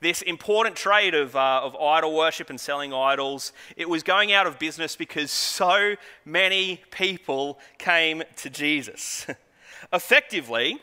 this 0.00 0.22
important 0.22 0.76
trade 0.76 1.14
of, 1.14 1.36
uh, 1.36 1.60
of 1.62 1.76
idol 1.76 2.14
worship 2.14 2.50
and 2.50 2.58
selling 2.58 2.92
idols, 2.92 3.52
it 3.76 3.88
was 3.88 4.02
going 4.02 4.32
out 4.32 4.46
of 4.46 4.58
business 4.58 4.96
because 4.96 5.30
so 5.30 5.96
many 6.24 6.80
people 6.90 7.58
came 7.78 8.22
to 8.36 8.50
Jesus. 8.50 9.26
Effectively, 9.92 10.78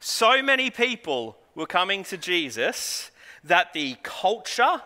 so 0.00 0.42
many 0.42 0.70
people 0.70 1.38
were 1.54 1.66
coming 1.66 2.04
to 2.04 2.16
Jesus 2.16 3.10
that 3.44 3.72
the 3.72 3.96
culture 4.02 4.82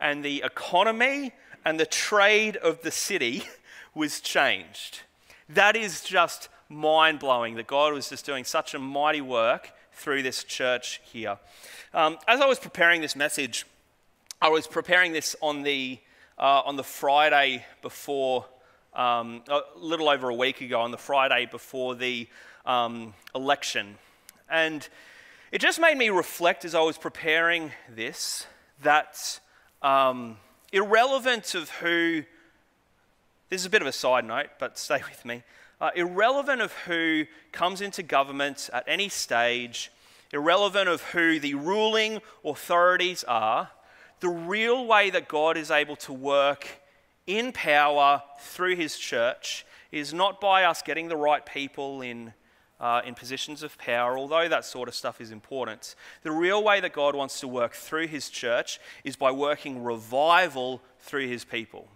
and 0.00 0.24
the 0.24 0.42
economy 0.42 1.32
and 1.64 1.78
the 1.78 1.86
trade 1.86 2.56
of 2.56 2.82
the 2.82 2.90
city 2.90 3.44
was 3.94 4.20
changed. 4.20 5.00
That 5.48 5.76
is 5.76 6.02
just 6.02 6.48
mind 6.68 7.18
blowing 7.18 7.56
that 7.56 7.66
God 7.66 7.92
was 7.92 8.08
just 8.08 8.24
doing 8.24 8.44
such 8.44 8.74
a 8.74 8.78
mighty 8.78 9.20
work 9.20 9.72
through 9.92 10.22
this 10.22 10.44
church 10.44 11.00
here. 11.04 11.38
Um, 11.92 12.18
as 12.28 12.40
I 12.40 12.46
was 12.46 12.60
preparing 12.60 13.00
this 13.00 13.16
message, 13.16 13.66
I 14.40 14.48
was 14.48 14.68
preparing 14.68 15.12
this 15.12 15.34
on 15.42 15.64
the, 15.64 15.98
uh, 16.38 16.62
on 16.64 16.76
the 16.76 16.84
Friday 16.84 17.66
before, 17.82 18.44
um, 18.94 19.42
a 19.48 19.62
little 19.76 20.08
over 20.08 20.28
a 20.28 20.34
week 20.34 20.60
ago, 20.60 20.82
on 20.82 20.92
the 20.92 20.96
Friday 20.96 21.48
before 21.50 21.96
the 21.96 22.28
um, 22.64 23.12
election. 23.34 23.96
And 24.48 24.88
it 25.50 25.60
just 25.60 25.80
made 25.80 25.98
me 25.98 26.10
reflect 26.10 26.64
as 26.64 26.76
I 26.76 26.80
was 26.80 26.96
preparing 26.96 27.72
this 27.92 28.46
that 28.84 29.40
um, 29.82 30.36
irrelevant 30.72 31.56
of 31.56 31.70
who, 31.70 32.22
this 33.48 33.62
is 33.62 33.66
a 33.66 33.70
bit 33.70 33.82
of 33.82 33.88
a 33.88 33.92
side 33.92 34.24
note, 34.24 34.50
but 34.60 34.78
stay 34.78 35.02
with 35.10 35.24
me. 35.24 35.42
Uh, 35.80 35.90
irrelevant 35.96 36.60
of 36.60 36.72
who 36.84 37.24
comes 37.50 37.80
into 37.80 38.04
government 38.04 38.70
at 38.72 38.84
any 38.86 39.08
stage, 39.08 39.90
irrelevant 40.32 40.88
of 40.88 41.02
who 41.02 41.40
the 41.40 41.54
ruling 41.54 42.20
authorities 42.44 43.24
are, 43.24 43.70
the 44.20 44.28
real 44.28 44.86
way 44.86 45.10
that 45.10 45.28
God 45.28 45.56
is 45.56 45.70
able 45.70 45.96
to 45.96 46.12
work 46.12 46.66
in 47.26 47.52
power 47.52 48.22
through 48.40 48.76
his 48.76 48.98
church 48.98 49.64
is 49.92 50.14
not 50.14 50.40
by 50.40 50.64
us 50.64 50.82
getting 50.82 51.08
the 51.08 51.16
right 51.16 51.44
people 51.44 52.00
in, 52.00 52.32
uh, 52.78 53.02
in 53.04 53.14
positions 53.14 53.62
of 53.62 53.76
power, 53.78 54.16
although 54.16 54.48
that 54.48 54.64
sort 54.64 54.88
of 54.88 54.94
stuff 54.94 55.20
is 55.20 55.30
important. 55.30 55.94
The 56.22 56.32
real 56.32 56.62
way 56.62 56.80
that 56.80 56.92
God 56.92 57.14
wants 57.14 57.40
to 57.40 57.48
work 57.48 57.72
through 57.72 58.08
his 58.08 58.30
church 58.30 58.78
is 59.04 59.16
by 59.16 59.30
working 59.30 59.82
revival 59.82 60.80
through 61.00 61.28
his 61.28 61.44
people. 61.44 61.88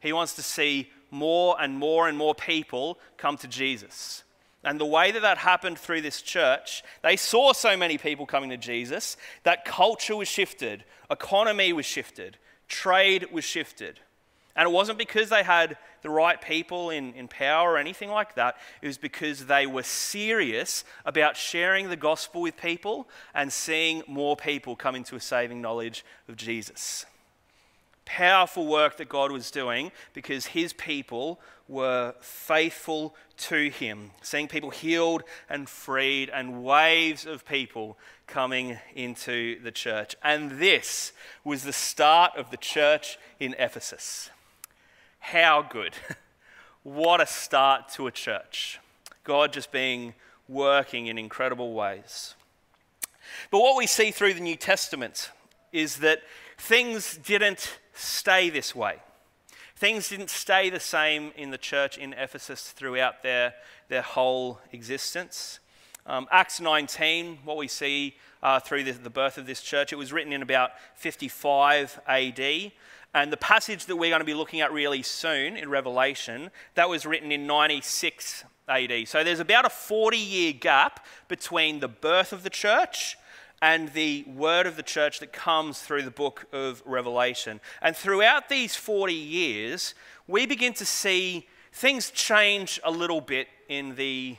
He 0.00 0.12
wants 0.12 0.34
to 0.34 0.42
see 0.42 0.90
more 1.10 1.56
and 1.60 1.78
more 1.78 2.08
and 2.08 2.18
more 2.18 2.34
people 2.34 2.98
come 3.16 3.36
to 3.38 3.48
Jesus. 3.48 4.23
And 4.64 4.80
the 4.80 4.86
way 4.86 5.10
that 5.12 5.22
that 5.22 5.38
happened 5.38 5.78
through 5.78 6.00
this 6.00 6.22
church, 6.22 6.82
they 7.02 7.16
saw 7.16 7.52
so 7.52 7.76
many 7.76 7.98
people 7.98 8.26
coming 8.26 8.50
to 8.50 8.56
Jesus 8.56 9.16
that 9.42 9.64
culture 9.64 10.16
was 10.16 10.28
shifted, 10.28 10.84
economy 11.10 11.72
was 11.72 11.86
shifted, 11.86 12.38
trade 12.68 13.28
was 13.30 13.44
shifted. 13.44 14.00
And 14.56 14.68
it 14.68 14.72
wasn't 14.72 14.98
because 14.98 15.30
they 15.30 15.42
had 15.42 15.76
the 16.02 16.10
right 16.10 16.40
people 16.40 16.90
in, 16.90 17.12
in 17.14 17.26
power 17.26 17.72
or 17.72 17.78
anything 17.78 18.08
like 18.08 18.36
that. 18.36 18.56
It 18.82 18.86
was 18.86 18.98
because 18.98 19.46
they 19.46 19.66
were 19.66 19.82
serious 19.82 20.84
about 21.04 21.36
sharing 21.36 21.88
the 21.88 21.96
gospel 21.96 22.40
with 22.40 22.56
people 22.56 23.08
and 23.34 23.52
seeing 23.52 24.04
more 24.06 24.36
people 24.36 24.76
come 24.76 24.94
into 24.94 25.16
a 25.16 25.20
saving 25.20 25.60
knowledge 25.60 26.04
of 26.28 26.36
Jesus 26.36 27.04
powerful 28.04 28.66
work 28.66 28.96
that 28.98 29.08
God 29.08 29.32
was 29.32 29.50
doing 29.50 29.92
because 30.12 30.46
his 30.46 30.72
people 30.72 31.40
were 31.68 32.14
faithful 32.20 33.14
to 33.36 33.70
him, 33.70 34.10
seeing 34.22 34.48
people 34.48 34.70
healed 34.70 35.22
and 35.48 35.68
freed, 35.68 36.30
and 36.30 36.62
waves 36.62 37.26
of 37.26 37.44
people 37.46 37.96
coming 38.26 38.78
into 38.94 39.60
the 39.62 39.72
church. 39.72 40.14
And 40.22 40.52
this 40.52 41.12
was 41.42 41.64
the 41.64 41.72
start 41.72 42.36
of 42.36 42.50
the 42.50 42.56
church 42.56 43.18
in 43.40 43.54
Ephesus. 43.58 44.30
How 45.18 45.62
good! 45.62 45.94
what 46.82 47.20
a 47.20 47.26
start 47.26 47.88
to 47.90 48.06
a 48.06 48.10
church. 48.10 48.78
God 49.24 49.52
just 49.52 49.72
being 49.72 50.14
working 50.48 51.06
in 51.06 51.16
incredible 51.16 51.72
ways. 51.72 52.34
But 53.50 53.60
what 53.60 53.76
we 53.76 53.86
see 53.86 54.10
through 54.10 54.34
the 54.34 54.40
New 54.40 54.56
Testament 54.56 55.30
is 55.72 55.96
that 55.96 56.22
things 56.58 57.16
didn't 57.16 57.78
stay 57.94 58.50
this 58.50 58.74
way. 58.74 58.98
Things 59.76 60.08
didn't 60.08 60.30
stay 60.30 60.70
the 60.70 60.80
same 60.80 61.32
in 61.36 61.50
the 61.50 61.58
church 61.58 61.98
in 61.98 62.12
Ephesus 62.12 62.70
throughout 62.70 63.22
their, 63.22 63.54
their 63.88 64.02
whole 64.02 64.60
existence. 64.72 65.58
Um, 66.06 66.28
Acts 66.30 66.60
19, 66.60 67.38
what 67.44 67.56
we 67.56 67.66
see 67.66 68.16
uh, 68.42 68.60
through 68.60 68.84
the, 68.84 68.92
the 68.92 69.10
birth 69.10 69.38
of 69.38 69.46
this 69.46 69.62
church, 69.62 69.92
it 69.92 69.96
was 69.96 70.12
written 70.12 70.32
in 70.32 70.42
about 70.42 70.72
55 70.94 72.00
AD. 72.06 72.72
And 73.14 73.32
the 73.32 73.36
passage 73.36 73.86
that 73.86 73.96
we're 73.96 74.10
going 74.10 74.20
to 74.20 74.26
be 74.26 74.34
looking 74.34 74.60
at 74.60 74.72
really 74.72 75.02
soon 75.02 75.56
in 75.56 75.68
Revelation, 75.68 76.50
that 76.74 76.88
was 76.88 77.06
written 77.06 77.32
in 77.32 77.46
96 77.46 78.44
AD. 78.68 79.08
So 79.08 79.24
there's 79.24 79.40
about 79.40 79.64
a 79.64 79.70
40 79.70 80.16
year 80.16 80.52
gap 80.52 81.04
between 81.28 81.80
the 81.80 81.88
birth 81.88 82.32
of 82.32 82.42
the 82.42 82.50
church 82.50 83.16
and 83.64 83.90
the 83.94 84.22
word 84.26 84.66
of 84.66 84.76
the 84.76 84.82
church 84.82 85.20
that 85.20 85.32
comes 85.32 85.80
through 85.80 86.02
the 86.02 86.10
book 86.10 86.44
of 86.52 86.82
Revelation. 86.84 87.62
And 87.80 87.96
throughout 87.96 88.50
these 88.50 88.76
40 88.76 89.14
years, 89.14 89.94
we 90.28 90.44
begin 90.44 90.74
to 90.74 90.84
see 90.84 91.48
things 91.72 92.10
change 92.10 92.78
a 92.84 92.90
little 92.90 93.22
bit 93.22 93.48
in 93.70 93.94
the, 93.94 94.36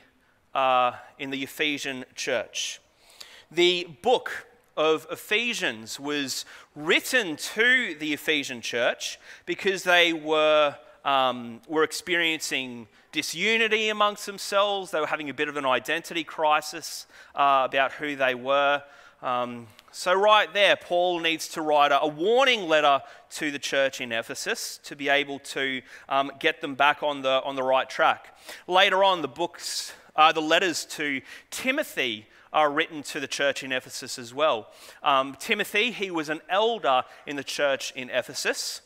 uh, 0.54 0.92
in 1.18 1.30
the 1.30 1.42
Ephesian 1.42 2.04
church. 2.14 2.80
The 3.50 3.88
book 4.00 4.46
of 4.76 5.08
Ephesians 5.10 5.98
was 5.98 6.44
written 6.76 7.34
to 7.34 7.96
the 7.98 8.12
Ephesian 8.12 8.60
church 8.60 9.18
because 9.44 9.82
they 9.82 10.12
were, 10.12 10.76
um, 11.04 11.62
were 11.66 11.82
experiencing 11.82 12.86
disunity 13.10 13.88
amongst 13.88 14.24
themselves. 14.24 14.92
They 14.92 15.00
were 15.00 15.06
having 15.08 15.30
a 15.30 15.34
bit 15.34 15.48
of 15.48 15.56
an 15.56 15.66
identity 15.66 16.22
crisis 16.22 17.08
uh, 17.34 17.66
about 17.68 17.90
who 17.90 18.14
they 18.14 18.36
were. 18.36 18.84
Um, 19.22 19.66
so, 19.92 20.12
right 20.12 20.52
there, 20.52 20.76
Paul 20.76 21.20
needs 21.20 21.48
to 21.48 21.62
write 21.62 21.90
a, 21.90 22.06
warning 22.06 22.68
letter 22.68 23.00
to 23.30 23.50
the 23.50 23.58
church 23.58 24.00
in 24.00 24.12
Ephesus 24.12 24.78
to 24.84 24.94
be 24.94 25.08
able 25.08 25.38
to 25.38 25.80
um, 26.08 26.30
get 26.38 26.60
them 26.60 26.74
back 26.74 27.02
on 27.02 27.22
the, 27.22 27.42
on 27.42 27.56
the 27.56 27.62
right 27.62 27.88
track. 27.88 28.36
Later 28.66 29.02
on, 29.02 29.22
the 29.22 29.28
books, 29.28 29.94
uh, 30.14 30.32
the 30.32 30.42
letters 30.42 30.84
to 30.84 31.22
Timothy 31.50 32.26
are 32.52 32.70
written 32.70 33.02
to 33.04 33.20
the 33.20 33.26
church 33.26 33.62
in 33.62 33.72
Ephesus 33.72 34.18
as 34.18 34.34
well. 34.34 34.68
Um, 35.02 35.36
Timothy, 35.38 35.92
he 35.92 36.10
was 36.10 36.28
an 36.28 36.40
elder 36.48 37.02
in 37.26 37.36
the 37.36 37.44
church 37.44 37.92
in 37.96 38.10
Ephesus. 38.10 38.82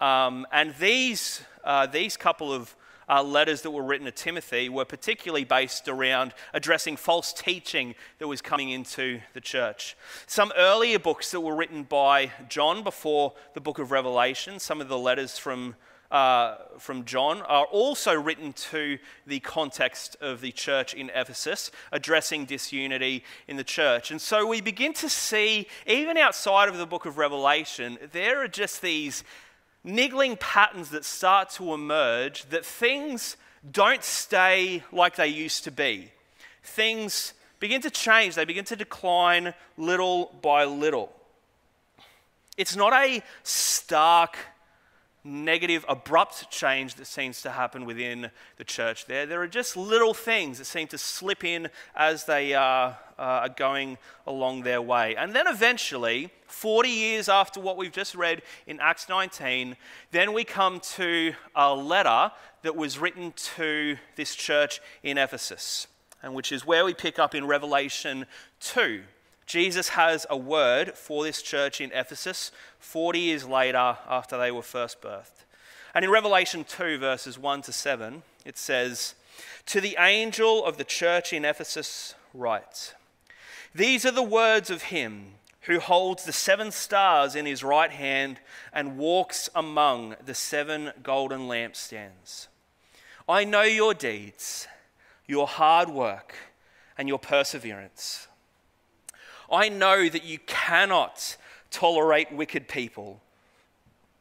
Um, 0.00 0.46
and 0.50 0.74
these, 0.80 1.42
uh, 1.62 1.86
these 1.86 2.16
couple 2.16 2.52
of 2.52 2.74
uh, 3.08 3.22
letters 3.22 3.62
that 3.62 3.70
were 3.70 3.82
written 3.82 4.06
to 4.06 4.12
Timothy 4.12 4.68
were 4.68 4.84
particularly 4.84 5.44
based 5.44 5.88
around 5.88 6.34
addressing 6.52 6.96
false 6.96 7.32
teaching 7.32 7.94
that 8.18 8.28
was 8.28 8.40
coming 8.40 8.70
into 8.70 9.20
the 9.32 9.40
church. 9.40 9.96
Some 10.26 10.52
earlier 10.56 10.98
books 10.98 11.30
that 11.30 11.40
were 11.40 11.56
written 11.56 11.84
by 11.84 12.32
John 12.48 12.82
before 12.82 13.34
the 13.54 13.60
book 13.60 13.78
of 13.78 13.90
Revelation, 13.90 14.58
some 14.58 14.80
of 14.80 14.88
the 14.88 14.98
letters 14.98 15.38
from 15.38 15.76
uh, 16.10 16.56
from 16.78 17.04
John 17.04 17.42
are 17.42 17.64
also 17.64 18.14
written 18.14 18.52
to 18.52 18.98
the 19.26 19.40
context 19.40 20.16
of 20.20 20.40
the 20.40 20.52
church 20.52 20.94
in 20.94 21.10
Ephesus, 21.12 21.72
addressing 21.90 22.44
disunity 22.44 23.24
in 23.48 23.56
the 23.56 23.64
church. 23.64 24.12
And 24.12 24.20
so 24.20 24.46
we 24.46 24.60
begin 24.60 24.92
to 24.94 25.08
see, 25.08 25.66
even 25.88 26.16
outside 26.16 26.68
of 26.68 26.76
the 26.76 26.86
book 26.86 27.04
of 27.04 27.18
Revelation, 27.18 27.98
there 28.12 28.42
are 28.44 28.48
just 28.48 28.80
these 28.80 29.24
niggling 29.84 30.36
patterns 30.38 30.88
that 30.90 31.04
start 31.04 31.50
to 31.50 31.74
emerge 31.74 32.46
that 32.46 32.64
things 32.64 33.36
don't 33.70 34.02
stay 34.02 34.82
like 34.90 35.16
they 35.16 35.28
used 35.28 35.64
to 35.64 35.70
be. 35.70 36.10
Things 36.62 37.34
begin 37.60 37.82
to 37.82 37.90
change, 37.90 38.34
they 38.34 38.44
begin 38.44 38.64
to 38.64 38.76
decline 38.76 39.54
little 39.76 40.34
by 40.42 40.64
little. 40.64 41.12
It's 42.56 42.76
not 42.76 42.92
a 42.92 43.22
stark, 43.42 44.36
negative, 45.24 45.86
abrupt 45.88 46.50
change 46.50 46.96
that 46.96 47.06
seems 47.06 47.40
to 47.42 47.50
happen 47.50 47.86
within 47.86 48.30
the 48.58 48.64
church 48.64 49.06
there. 49.06 49.24
There 49.24 49.40
are 49.40 49.48
just 49.48 49.74
little 49.76 50.12
things 50.12 50.58
that 50.58 50.66
seem 50.66 50.86
to 50.88 50.98
slip 50.98 51.42
in 51.42 51.70
as 51.96 52.26
they 52.26 52.52
are, 52.52 52.98
uh, 53.18 53.22
are 53.22 53.48
going 53.48 53.96
along 54.26 54.62
their 54.62 54.82
way. 54.82 55.16
And 55.16 55.32
then 55.32 55.46
eventually, 55.46 56.30
40 56.46 56.90
years 56.90 57.28
after 57.30 57.58
what 57.58 57.78
we've 57.78 57.90
just 57.90 58.14
read 58.14 58.42
in 58.66 58.78
Acts 58.80 59.08
19, 59.08 59.76
then 60.10 60.34
we 60.34 60.44
come 60.44 60.78
to 60.80 61.32
a 61.56 61.74
letter 61.74 62.30
that 62.62 62.76
was 62.76 62.98
written 62.98 63.32
to 63.56 63.96
this 64.16 64.34
church 64.34 64.80
in 65.02 65.16
Ephesus, 65.16 65.86
and 66.22 66.34
which 66.34 66.52
is 66.52 66.66
where 66.66 66.84
we 66.84 66.92
pick 66.92 67.18
up 67.18 67.34
in 67.34 67.46
Revelation 67.46 68.26
2. 68.60 69.02
Jesus 69.46 69.90
has 69.90 70.26
a 70.30 70.36
word 70.36 70.94
for 70.94 71.22
this 71.22 71.42
church 71.42 71.80
in 71.80 71.92
Ephesus 71.92 72.50
40 72.78 73.18
years 73.18 73.44
later 73.46 73.98
after 74.08 74.38
they 74.38 74.50
were 74.50 74.62
first 74.62 75.00
birthed. 75.02 75.44
And 75.94 76.04
in 76.04 76.10
Revelation 76.10 76.64
2, 76.64 76.98
verses 76.98 77.38
1 77.38 77.62
to 77.62 77.72
7, 77.72 78.22
it 78.44 78.58
says, 78.58 79.14
To 79.66 79.80
the 79.80 79.96
angel 79.98 80.64
of 80.64 80.76
the 80.76 80.84
church 80.84 81.32
in 81.32 81.44
Ephesus, 81.44 82.14
write, 82.32 82.94
These 83.74 84.04
are 84.04 84.10
the 84.10 84.22
words 84.22 84.70
of 84.70 84.84
him 84.84 85.34
who 85.62 85.78
holds 85.80 86.24
the 86.24 86.32
seven 86.32 86.70
stars 86.70 87.34
in 87.34 87.46
his 87.46 87.64
right 87.64 87.90
hand 87.90 88.38
and 88.72 88.98
walks 88.98 89.48
among 89.54 90.16
the 90.24 90.34
seven 90.34 90.92
golden 91.02 91.42
lampstands. 91.42 92.48
I 93.28 93.44
know 93.44 93.62
your 93.62 93.94
deeds, 93.94 94.66
your 95.26 95.46
hard 95.46 95.88
work, 95.88 96.34
and 96.98 97.08
your 97.08 97.18
perseverance. 97.18 98.28
I 99.54 99.68
know 99.68 100.08
that 100.08 100.24
you 100.24 100.38
cannot 100.46 101.36
tolerate 101.70 102.32
wicked 102.32 102.68
people, 102.68 103.20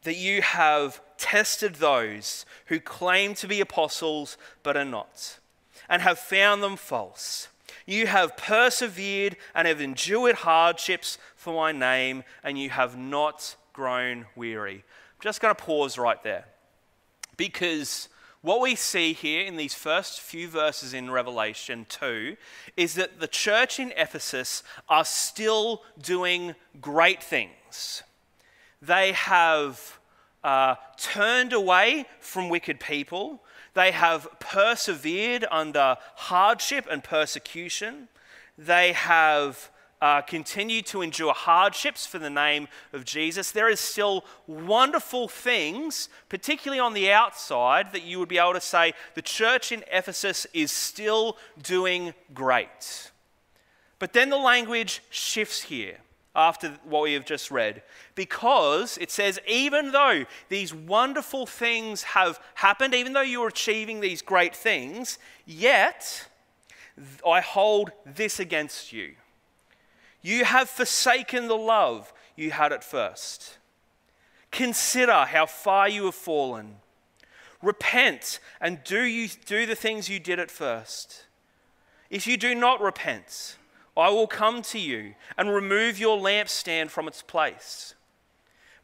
that 0.04 0.16
you 0.16 0.42
have 0.42 1.02
tested 1.18 1.76
those 1.76 2.46
who 2.68 2.80
claim 2.80 3.34
to 3.36 3.48
be 3.48 3.62
apostles 3.62 4.38
but 4.62 4.78
are 4.78 4.86
not, 4.86 5.40
and 5.90 6.02
have 6.02 6.20
found 6.20 6.62
them 6.62 6.76
false. 6.76 7.48
You 7.86 8.08
have 8.08 8.38
persevered 8.38 9.36
and 9.54 9.68
have 9.68 9.82
endured 9.82 10.36
hardships 10.36 11.18
for 11.36 11.54
my 11.54 11.72
name, 11.72 12.24
and 12.44 12.58
you 12.58 12.70
have 12.70 12.98
not 12.98 13.56
grown 13.74 14.26
weary. 14.36 14.76
I'm 14.76 15.22
just 15.22 15.42
going 15.42 15.54
to 15.56 15.62
pause 15.62 15.98
right 15.98 16.22
there 16.24 16.46
because 17.38 18.10
what 18.44 18.60
we 18.60 18.76
see 18.76 19.14
here 19.14 19.46
in 19.46 19.56
these 19.56 19.74
first 19.74 20.20
few 20.20 20.50
verses 20.50 20.94
in 20.94 21.10
Revelation 21.10 21.86
2 21.88 22.36
is 22.76 22.96
that 22.96 23.22
the 23.22 23.28
church 23.28 23.80
in 23.80 23.94
Ephesus 23.96 24.64
are 24.90 25.06
still 25.06 25.82
doing 26.02 26.54
great 26.82 27.24
things. 27.24 28.04
They 28.82 29.14
have 29.14 29.98
uh, 30.44 30.76
turned 30.98 31.54
away 31.54 32.06
from 32.20 32.50
wicked 32.50 32.82
people, 32.82 33.42
they 33.76 33.92
have 33.92 34.28
persevered 34.42 35.46
under 35.50 35.96
hardship 36.16 36.86
and 36.92 37.02
persecution, 37.02 38.10
they 38.58 38.92
have 38.92 39.70
uh, 40.04 40.22
continue 40.22 40.82
to 40.82 41.02
endure 41.02 41.34
hardships 41.34 42.06
for 42.06 42.20
the 42.20 42.30
name 42.30 42.68
of 42.92 43.06
Jesus, 43.06 43.52
there 43.52 43.70
is 43.70 43.80
still 43.80 44.26
wonderful 44.48 45.30
things, 45.30 46.10
particularly 46.28 46.78
on 46.78 46.94
the 46.94 47.10
outside, 47.10 47.94
that 47.94 48.04
you 48.04 48.20
would 48.20 48.28
be 48.28 48.38
able 48.38 48.52
to 48.52 48.60
say 48.60 48.92
the 49.14 49.22
church 49.22 49.72
in 49.72 49.82
Ephesus 49.90 50.46
is 50.54 50.74
still 50.74 51.38
doing 51.62 52.14
great. 52.34 53.12
But 53.98 54.12
then 54.12 54.30
the 54.30 54.36
language 54.36 55.02
shifts 55.10 55.62
here 55.62 56.00
after 56.36 56.78
what 56.84 57.04
we 57.04 57.14
have 57.14 57.24
just 57.24 57.50
read 57.50 57.82
because 58.14 58.98
it 58.98 59.10
says, 59.10 59.40
even 59.48 59.94
though 59.94 60.26
these 60.50 60.74
wonderful 60.74 61.46
things 61.46 62.04
have 62.04 62.42
happened, 62.56 62.94
even 62.94 63.14
though 63.14 63.22
you're 63.22 63.48
achieving 63.48 64.02
these 64.02 64.22
great 64.22 64.54
things, 64.54 65.18
yet 65.46 66.28
I 67.26 67.40
hold 67.40 67.94
this 68.06 68.42
against 68.42 68.92
you. 68.92 69.14
You 70.24 70.46
have 70.46 70.70
forsaken 70.70 71.48
the 71.48 71.58
love 71.58 72.12
you 72.36 72.52
had 72.52 72.74
at 72.74 72.84
first. 72.84 73.58
Consider 74.50 75.26
how 75.26 75.46
far 75.46 75.88
you 75.90 76.06
have 76.06 76.16
fallen. 76.16 76.78
Repent 77.62 78.40
and 78.60 78.84
do, 78.84 79.04
you, 79.04 79.28
do 79.46 79.66
the 79.66 79.76
things 79.76 80.10
you 80.10 80.20
did 80.20 80.40
at 80.40 80.50
first. 80.50 81.26
If 82.10 82.26
you 82.26 82.38
do 82.38 82.56
not 82.56 82.82
repent, 82.82 83.58
I 83.96 84.10
will 84.10 84.28
come 84.28 84.62
to 84.64 84.80
you 84.80 85.16
and 85.38 85.50
remove 85.50 86.00
your 86.00 86.18
lampstand 86.18 86.90
from 86.90 87.08
its 87.08 87.22
place. 87.22 87.94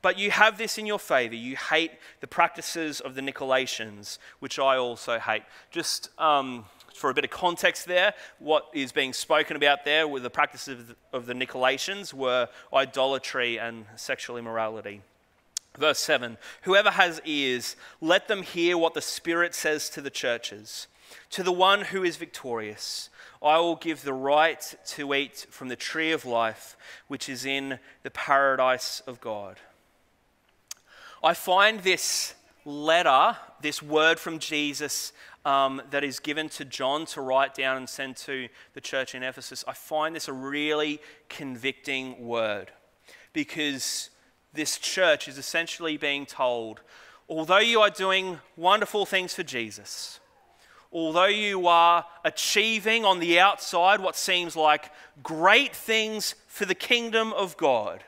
But 0.01 0.17
you 0.17 0.31
have 0.31 0.57
this 0.57 0.77
in 0.77 0.85
your 0.85 0.99
favor. 0.99 1.35
You 1.35 1.55
hate 1.55 1.91
the 2.21 2.27
practices 2.27 3.01
of 3.01 3.15
the 3.15 3.21
Nicolaitans, 3.21 4.17
which 4.39 4.57
I 4.57 4.77
also 4.77 5.19
hate. 5.19 5.43
Just 5.71 6.09
um, 6.19 6.65
for 6.99 7.09
a 7.09 7.13
bit 7.13 7.23
of 7.23 7.31
context 7.31 7.85
there, 7.85 8.13
what 8.39 8.67
is 8.73 8.91
being 8.91 9.13
spoken 9.13 9.55
about 9.55 9.85
there 9.85 10.07
with 10.07 10.23
the 10.23 10.29
practices 10.29 10.93
of 11.13 11.25
the, 11.25 11.33
Nicolaitans 11.33 12.13
were 12.13 12.49
idolatry 12.73 13.57
and 13.57 13.85
sexual 13.95 14.37
immorality. 14.37 15.01
Verse 15.77 15.99
7 15.99 16.37
Whoever 16.63 16.91
has 16.91 17.21
ears, 17.23 17.75
let 18.01 18.27
them 18.27 18.43
hear 18.43 18.77
what 18.77 18.93
the 18.93 19.01
Spirit 19.01 19.55
says 19.55 19.89
to 19.91 20.01
the 20.01 20.09
churches. 20.09 20.87
To 21.31 21.43
the 21.43 21.51
one 21.51 21.81
who 21.81 22.03
is 22.03 22.17
victorious, 22.17 23.09
I 23.41 23.57
will 23.59 23.77
give 23.77 24.03
the 24.03 24.13
right 24.13 24.75
to 24.87 25.13
eat 25.13 25.47
from 25.49 25.69
the 25.69 25.75
tree 25.75 26.11
of 26.11 26.25
life, 26.25 26.75
which 27.07 27.29
is 27.29 27.45
in 27.45 27.79
the 28.03 28.11
paradise 28.11 29.01
of 29.07 29.21
God. 29.21 29.57
I 31.23 31.33
find 31.33 31.79
this 31.79 32.35
letter, 32.65 33.37
this 33.61 33.81
word 33.81 34.19
from 34.19 34.39
Jesus 34.39 35.11
um, 35.45 35.81
that 35.89 36.03
is 36.03 36.19
given 36.19 36.49
to 36.49 36.65
John 36.65 37.05
to 37.07 37.21
write 37.21 37.53
down 37.53 37.77
and 37.77 37.89
send 37.89 38.17
to 38.17 38.49
the 38.73 38.81
church 38.81 39.15
in 39.15 39.23
Ephesus, 39.23 39.63
I 39.67 39.73
find 39.73 40.15
this 40.15 40.27
a 40.27 40.33
really 40.33 40.99
convicting 41.29 42.25
word 42.25 42.71
because 43.33 44.09
this 44.53 44.77
church 44.77 45.27
is 45.27 45.37
essentially 45.37 45.97
being 45.97 46.25
told 46.25 46.81
although 47.29 47.59
you 47.59 47.79
are 47.79 47.91
doing 47.91 48.39
wonderful 48.57 49.05
things 49.05 49.33
for 49.33 49.43
Jesus, 49.43 50.19
although 50.91 51.25
you 51.25 51.67
are 51.67 52.05
achieving 52.25 53.05
on 53.05 53.19
the 53.19 53.39
outside 53.39 53.99
what 53.99 54.15
seems 54.15 54.55
like 54.55 54.91
great 55.21 55.75
things 55.75 56.35
for 56.47 56.65
the 56.65 56.75
kingdom 56.75 57.31
of 57.33 57.55
God, 57.55 58.03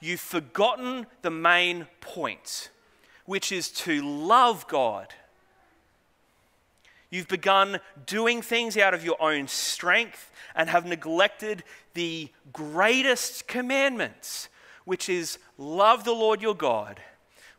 you've 0.00 0.20
forgotten 0.20 1.06
the 1.20 1.30
main 1.30 1.86
point, 2.00 2.70
which 3.26 3.52
is 3.52 3.70
to 3.70 4.00
love 4.02 4.66
God. 4.66 5.12
You've 7.10 7.28
begun 7.28 7.80
doing 8.06 8.40
things 8.40 8.76
out 8.76 8.94
of 8.94 9.04
your 9.04 9.20
own 9.20 9.48
strength 9.48 10.30
and 10.54 10.70
have 10.70 10.86
neglected 10.86 11.64
the 11.94 12.30
greatest 12.52 13.48
commandments, 13.48 14.48
which 14.84 15.08
is 15.08 15.38
love 15.58 16.04
the 16.04 16.12
Lord 16.12 16.40
your 16.40 16.54
God 16.54 17.00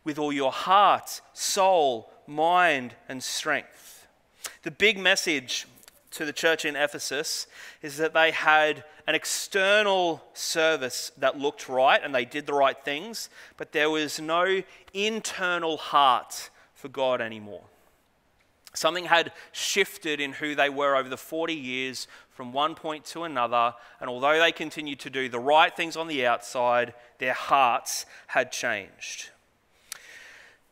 with 0.04 0.18
all 0.18 0.32
your 0.32 0.52
heart, 0.52 1.20
soul, 1.32 2.10
mind, 2.26 2.94
and 3.08 3.22
strength. 3.22 4.06
The 4.62 4.70
big 4.70 4.98
message 4.98 5.66
to 6.12 6.24
the 6.24 6.32
church 6.32 6.64
in 6.64 6.76
Ephesus 6.76 7.46
is 7.82 7.96
that 7.98 8.14
they 8.14 8.30
had 8.30 8.84
an 9.06 9.14
external 9.14 10.22
service 10.34 11.10
that 11.18 11.38
looked 11.38 11.68
right 11.68 12.00
and 12.02 12.14
they 12.14 12.24
did 12.24 12.46
the 12.46 12.54
right 12.54 12.78
things, 12.84 13.28
but 13.56 13.72
there 13.72 13.90
was 13.90 14.20
no 14.20 14.62
internal 14.92 15.76
heart 15.76 16.50
for 16.74 16.88
God 16.88 17.20
anymore. 17.20 17.64
Something 18.74 19.04
had 19.04 19.32
shifted 19.52 20.20
in 20.20 20.32
who 20.32 20.54
they 20.54 20.70
were 20.70 20.96
over 20.96 21.08
the 21.08 21.16
40 21.16 21.54
years 21.54 22.08
from 22.30 22.52
one 22.52 22.74
point 22.74 23.04
to 23.06 23.24
another, 23.24 23.74
and 24.00 24.08
although 24.08 24.38
they 24.38 24.52
continued 24.52 25.00
to 25.00 25.10
do 25.10 25.28
the 25.28 25.38
right 25.38 25.74
things 25.74 25.96
on 25.96 26.08
the 26.08 26.26
outside, 26.26 26.94
their 27.18 27.34
hearts 27.34 28.06
had 28.28 28.50
changed. 28.50 29.30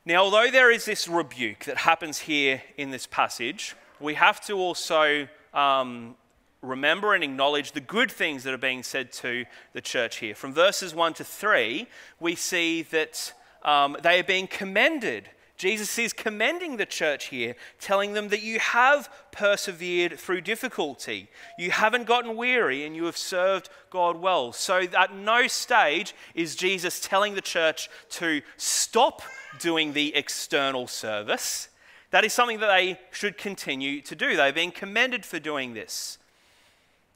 Now, 0.06 0.22
although 0.24 0.50
there 0.50 0.70
is 0.70 0.86
this 0.86 1.06
rebuke 1.06 1.64
that 1.64 1.76
happens 1.76 2.20
here 2.20 2.62
in 2.78 2.90
this 2.90 3.06
passage, 3.06 3.76
we 4.00 4.14
have 4.14 4.40
to 4.46 4.54
also 4.54 5.28
um, 5.52 6.16
remember 6.62 7.14
and 7.14 7.22
acknowledge 7.22 7.72
the 7.72 7.80
good 7.80 8.10
things 8.10 8.44
that 8.44 8.54
are 8.54 8.58
being 8.58 8.82
said 8.82 9.12
to 9.12 9.44
the 9.74 9.82
church 9.82 10.16
here. 10.16 10.34
From 10.34 10.54
verses 10.54 10.94
1 10.94 11.14
to 11.14 11.24
3, 11.24 11.86
we 12.18 12.34
see 12.34 12.80
that 12.82 13.34
um, 13.62 13.96
they 14.02 14.18
are 14.18 14.24
being 14.24 14.46
commended 14.46 15.28
Jesus 15.60 15.98
is 15.98 16.14
commending 16.14 16.78
the 16.78 16.86
church 16.86 17.26
here, 17.26 17.54
telling 17.78 18.14
them 18.14 18.28
that 18.28 18.40
you 18.40 18.58
have 18.58 19.10
persevered 19.30 20.18
through 20.18 20.40
difficulty. 20.40 21.28
You 21.58 21.70
haven't 21.70 22.06
gotten 22.06 22.34
weary 22.34 22.86
and 22.86 22.96
you 22.96 23.04
have 23.04 23.18
served 23.18 23.68
God 23.90 24.16
well. 24.16 24.54
So, 24.54 24.80
at 24.96 25.14
no 25.14 25.48
stage 25.48 26.14
is 26.34 26.56
Jesus 26.56 26.98
telling 26.98 27.34
the 27.34 27.42
church 27.42 27.90
to 28.12 28.40
stop 28.56 29.20
doing 29.58 29.92
the 29.92 30.16
external 30.16 30.86
service. 30.86 31.68
That 32.10 32.24
is 32.24 32.32
something 32.32 32.60
that 32.60 32.74
they 32.74 32.98
should 33.10 33.36
continue 33.36 34.00
to 34.00 34.16
do. 34.16 34.36
They're 34.36 34.54
being 34.54 34.72
commended 34.72 35.26
for 35.26 35.38
doing 35.38 35.74
this. 35.74 36.16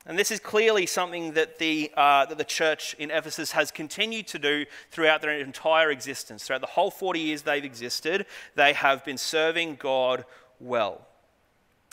And 0.07 0.19
this 0.19 0.31
is 0.31 0.38
clearly 0.38 0.85
something 0.85 1.33
that 1.33 1.59
the, 1.59 1.90
uh, 1.97 2.27
that 2.27 2.37
the 2.37 2.45
church 2.45 2.95
in 2.99 3.11
Ephesus 3.11 3.53
has 3.53 3.71
continued 3.71 4.27
to 4.29 4.38
do 4.38 4.67
throughout 4.90 5.23
their 5.23 5.38
entire 5.38 5.90
existence. 5.90 6.45
Throughout 6.45 6.61
the 6.61 6.67
whole 6.67 6.90
40 6.90 7.21
years 7.21 7.43
they've 7.43 7.64
existed, 7.64 8.27
they 8.55 8.75
have 8.75 9.05
been 9.05 9.17
serving 9.17 9.77
God 9.77 10.27
well. 10.61 11.07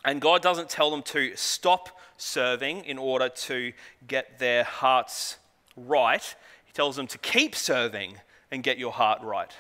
And 0.04 0.20
God 0.20 0.42
doesn't 0.42 0.70
tell 0.70 0.92
them 0.92 1.04
to 1.04 1.36
stop 1.36 2.00
serving 2.18 2.84
in 2.86 2.98
order 2.98 3.30
to 3.30 3.72
get 4.08 4.40
their 4.40 4.64
hearts 4.64 5.38
right, 5.78 6.36
He 6.66 6.74
tells 6.74 6.96
them 6.96 7.08
to 7.08 7.18
keep 7.18 7.56
serving 7.56 8.16
and 8.52 8.64
get 8.64 8.78
your 8.78 8.92
heart 8.92 9.22
right. 9.22 9.52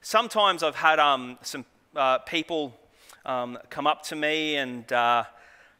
Sometimes 0.00 0.62
I've 0.62 0.76
had 0.76 0.98
um, 0.98 1.38
some 1.42 1.64
uh, 1.94 2.18
people 2.18 2.74
um, 3.24 3.58
come 3.70 3.86
up 3.86 4.02
to 4.04 4.16
me 4.16 4.56
and 4.56 4.90
uh, 4.92 5.24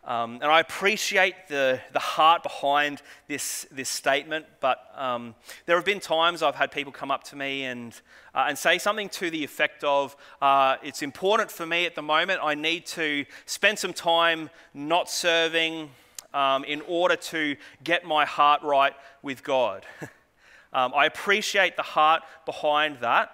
um, 0.04 0.34
and 0.42 0.44
I 0.44 0.58
appreciate 0.58 1.34
the, 1.48 1.80
the 1.92 2.00
heart 2.00 2.42
behind 2.42 3.02
this, 3.28 3.66
this 3.70 3.88
statement, 3.88 4.46
but 4.60 4.78
um, 4.96 5.34
there 5.66 5.76
have 5.76 5.84
been 5.84 6.00
times 6.00 6.42
I've 6.42 6.56
had 6.56 6.72
people 6.72 6.92
come 6.92 7.12
up 7.12 7.22
to 7.24 7.36
me 7.36 7.64
and, 7.64 7.94
uh, 8.34 8.46
and 8.48 8.58
say 8.58 8.78
something 8.78 9.08
to 9.10 9.30
the 9.30 9.44
effect 9.44 9.84
of, 9.84 10.16
uh, 10.40 10.76
It's 10.82 11.02
important 11.02 11.52
for 11.52 11.66
me 11.66 11.86
at 11.86 11.94
the 11.94 12.02
moment, 12.02 12.40
I 12.42 12.54
need 12.54 12.84
to 12.86 13.24
spend 13.46 13.78
some 13.78 13.92
time 13.92 14.50
not 14.74 15.08
serving 15.08 15.90
um, 16.34 16.64
in 16.64 16.80
order 16.88 17.14
to 17.16 17.56
get 17.84 18.04
my 18.04 18.24
heart 18.24 18.62
right 18.62 18.94
with 19.22 19.44
God. 19.44 19.86
Um, 20.74 20.92
I 20.96 21.04
appreciate 21.04 21.76
the 21.76 21.82
heart 21.82 22.22
behind 22.46 23.00
that. 23.00 23.30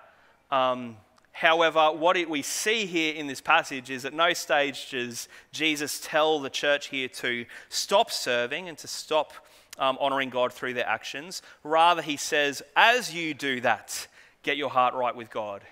However, 1.38 1.92
what 1.92 2.16
we 2.28 2.42
see 2.42 2.84
here 2.84 3.14
in 3.14 3.28
this 3.28 3.40
passage 3.40 3.90
is 3.90 4.04
at 4.04 4.12
no 4.12 4.32
stage 4.32 4.90
does 4.90 5.28
Jesus 5.52 6.00
tell 6.02 6.40
the 6.40 6.50
church 6.50 6.88
here 6.88 7.06
to 7.08 7.46
stop 7.68 8.10
serving 8.10 8.68
and 8.68 8.76
to 8.78 8.88
stop 8.88 9.32
um, 9.78 9.96
honoring 10.00 10.30
God 10.30 10.52
through 10.52 10.74
their 10.74 10.88
actions. 10.88 11.40
Rather, 11.62 12.02
he 12.02 12.16
says, 12.16 12.60
as 12.74 13.14
you 13.14 13.34
do 13.34 13.60
that, 13.60 14.08
get 14.42 14.56
your 14.56 14.68
heart 14.68 14.94
right 14.94 15.14
with 15.14 15.30
God. 15.30 15.62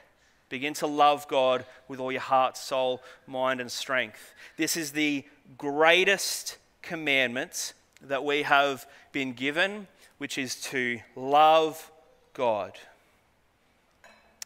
Begin 0.50 0.72
to 0.74 0.86
love 0.86 1.26
God 1.26 1.66
with 1.88 1.98
all 1.98 2.12
your 2.12 2.20
heart, 2.20 2.56
soul, 2.56 3.02
mind, 3.26 3.60
and 3.60 3.72
strength. 3.72 4.34
This 4.56 4.76
is 4.76 4.92
the 4.92 5.24
greatest 5.58 6.58
commandment 6.80 7.72
that 8.02 8.24
we 8.24 8.42
have 8.42 8.86
been 9.10 9.32
given, 9.32 9.88
which 10.18 10.38
is 10.38 10.60
to 10.60 11.00
love 11.16 11.90
God. 12.34 12.78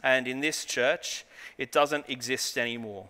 And 0.02 0.26
in 0.26 0.40
this 0.40 0.64
church, 0.64 1.24
it 1.58 1.72
doesn't 1.72 2.06
exist 2.08 2.56
anymore. 2.56 3.08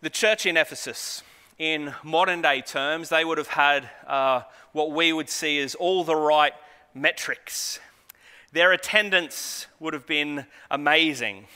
The 0.00 0.10
church 0.10 0.46
in 0.46 0.56
Ephesus, 0.56 1.22
in 1.58 1.94
modern 2.02 2.40
day 2.40 2.60
terms, 2.60 3.08
they 3.08 3.24
would 3.24 3.38
have 3.38 3.48
had 3.48 3.90
uh, 4.06 4.42
what 4.72 4.92
we 4.92 5.12
would 5.12 5.28
see 5.28 5.58
as 5.58 5.74
all 5.74 6.04
the 6.04 6.16
right 6.16 6.52
metrics. 6.94 7.80
Their 8.52 8.72
attendance 8.72 9.66
would 9.78 9.92
have 9.92 10.06
been 10.06 10.46
amazing. 10.70 11.46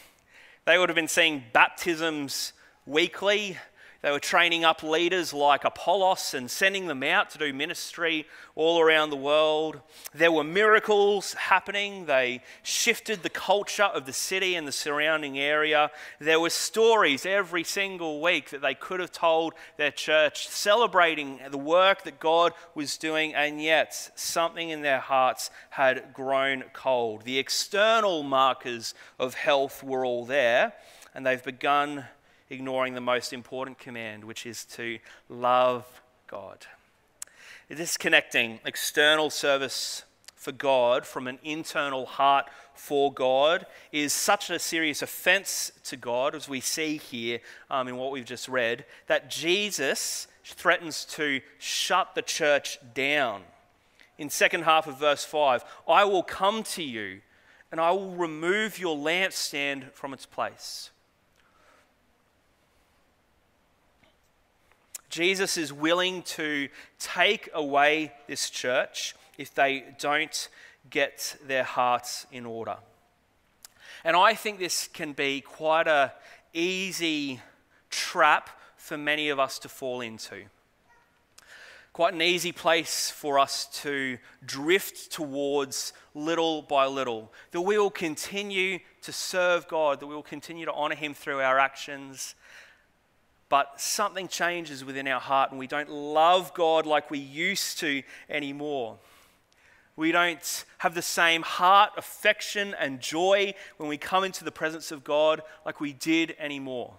They 0.64 0.76
would 0.76 0.88
have 0.88 0.96
been 0.96 1.08
seeing 1.08 1.44
baptisms 1.52 2.52
weekly. 2.84 3.58
They 4.02 4.10
were 4.10 4.18
training 4.18 4.64
up 4.64 4.82
leaders 4.82 5.32
like 5.32 5.64
Apollos 5.64 6.34
and 6.34 6.50
sending 6.50 6.88
them 6.88 7.04
out 7.04 7.30
to 7.30 7.38
do 7.38 7.52
ministry 7.52 8.26
all 8.56 8.80
around 8.80 9.10
the 9.10 9.16
world. 9.16 9.80
There 10.12 10.32
were 10.32 10.42
miracles 10.42 11.34
happening. 11.34 12.06
They 12.06 12.42
shifted 12.64 13.22
the 13.22 13.30
culture 13.30 13.84
of 13.84 14.04
the 14.04 14.12
city 14.12 14.56
and 14.56 14.66
the 14.66 14.72
surrounding 14.72 15.38
area. 15.38 15.92
There 16.18 16.40
were 16.40 16.50
stories 16.50 17.24
every 17.24 17.62
single 17.62 18.20
week 18.20 18.50
that 18.50 18.60
they 18.60 18.74
could 18.74 18.98
have 18.98 19.12
told 19.12 19.54
their 19.76 19.92
church, 19.92 20.48
celebrating 20.48 21.38
the 21.48 21.56
work 21.56 22.02
that 22.02 22.18
God 22.18 22.54
was 22.74 22.98
doing, 22.98 23.36
and 23.36 23.62
yet 23.62 24.10
something 24.16 24.70
in 24.70 24.82
their 24.82 25.00
hearts 25.00 25.48
had 25.70 26.12
grown 26.12 26.64
cold. 26.72 27.22
The 27.22 27.38
external 27.38 28.24
markers 28.24 28.94
of 29.20 29.34
health 29.34 29.84
were 29.84 30.04
all 30.04 30.24
there, 30.24 30.72
and 31.14 31.24
they've 31.24 31.42
begun 31.42 32.06
ignoring 32.52 32.94
the 32.94 33.00
most 33.00 33.32
important 33.32 33.78
command, 33.78 34.24
which 34.24 34.46
is 34.46 34.64
to 34.66 34.98
love 35.28 36.02
God. 36.26 36.66
Disconnecting 37.68 38.60
external 38.64 39.30
service 39.30 40.04
for 40.36 40.52
God 40.52 41.06
from 41.06 41.26
an 41.26 41.38
internal 41.42 42.04
heart 42.04 42.46
for 42.74 43.12
God 43.12 43.64
is 43.90 44.12
such 44.12 44.50
a 44.50 44.58
serious 44.58 45.00
offense 45.00 45.72
to 45.84 45.96
God, 45.96 46.34
as 46.34 46.48
we 46.48 46.60
see 46.60 46.98
here 46.98 47.40
um, 47.70 47.88
in 47.88 47.96
what 47.96 48.12
we've 48.12 48.24
just 48.24 48.48
read, 48.48 48.84
that 49.06 49.30
Jesus 49.30 50.26
threatens 50.44 51.04
to 51.06 51.40
shut 51.58 52.14
the 52.14 52.22
church 52.22 52.78
down. 52.92 53.42
In 54.18 54.28
second 54.28 54.64
half 54.64 54.86
of 54.86 54.98
verse 54.98 55.24
5, 55.24 55.64
I 55.88 56.04
will 56.04 56.22
come 56.22 56.62
to 56.64 56.82
you 56.82 57.20
and 57.70 57.80
I 57.80 57.92
will 57.92 58.10
remove 58.10 58.78
your 58.78 58.96
lampstand 58.96 59.92
from 59.92 60.12
its 60.12 60.26
place. 60.26 60.90
Jesus 65.12 65.58
is 65.58 65.74
willing 65.74 66.22
to 66.22 66.70
take 66.98 67.50
away 67.52 68.14
this 68.28 68.48
church 68.48 69.14
if 69.36 69.54
they 69.54 69.84
don't 69.98 70.48
get 70.88 71.36
their 71.46 71.64
hearts 71.64 72.26
in 72.32 72.46
order. 72.46 72.78
And 74.04 74.16
I 74.16 74.32
think 74.32 74.58
this 74.58 74.88
can 74.88 75.12
be 75.12 75.42
quite 75.42 75.86
a 75.86 76.14
easy 76.54 77.42
trap 77.90 78.48
for 78.78 78.96
many 78.96 79.28
of 79.28 79.38
us 79.38 79.58
to 79.60 79.68
fall 79.68 80.00
into. 80.00 80.44
Quite 81.92 82.14
an 82.14 82.22
easy 82.22 82.52
place 82.52 83.10
for 83.10 83.38
us 83.38 83.66
to 83.82 84.16
drift 84.46 85.12
towards 85.12 85.92
little 86.14 86.62
by 86.62 86.86
little. 86.86 87.30
That 87.50 87.60
we 87.60 87.76
will 87.76 87.90
continue 87.90 88.78
to 89.02 89.12
serve 89.12 89.68
God, 89.68 90.00
that 90.00 90.06
we 90.06 90.14
will 90.14 90.22
continue 90.22 90.64
to 90.64 90.72
honor 90.72 90.94
Him 90.94 91.12
through 91.12 91.42
our 91.42 91.58
actions. 91.58 92.34
But 93.52 93.78
something 93.78 94.28
changes 94.28 94.82
within 94.82 95.06
our 95.06 95.20
heart 95.20 95.50
and 95.50 95.58
we 95.58 95.66
don't 95.66 95.90
love 95.90 96.54
God 96.54 96.86
like 96.86 97.10
we 97.10 97.18
used 97.18 97.78
to 97.80 98.02
anymore. 98.30 98.96
We 99.94 100.10
don't 100.10 100.64
have 100.78 100.94
the 100.94 101.02
same 101.02 101.42
heart, 101.42 101.90
affection, 101.98 102.74
and 102.80 102.98
joy 102.98 103.52
when 103.76 103.90
we 103.90 103.98
come 103.98 104.24
into 104.24 104.42
the 104.42 104.50
presence 104.50 104.90
of 104.90 105.04
God 105.04 105.42
like 105.66 105.82
we 105.82 105.92
did 105.92 106.34
anymore. 106.38 106.94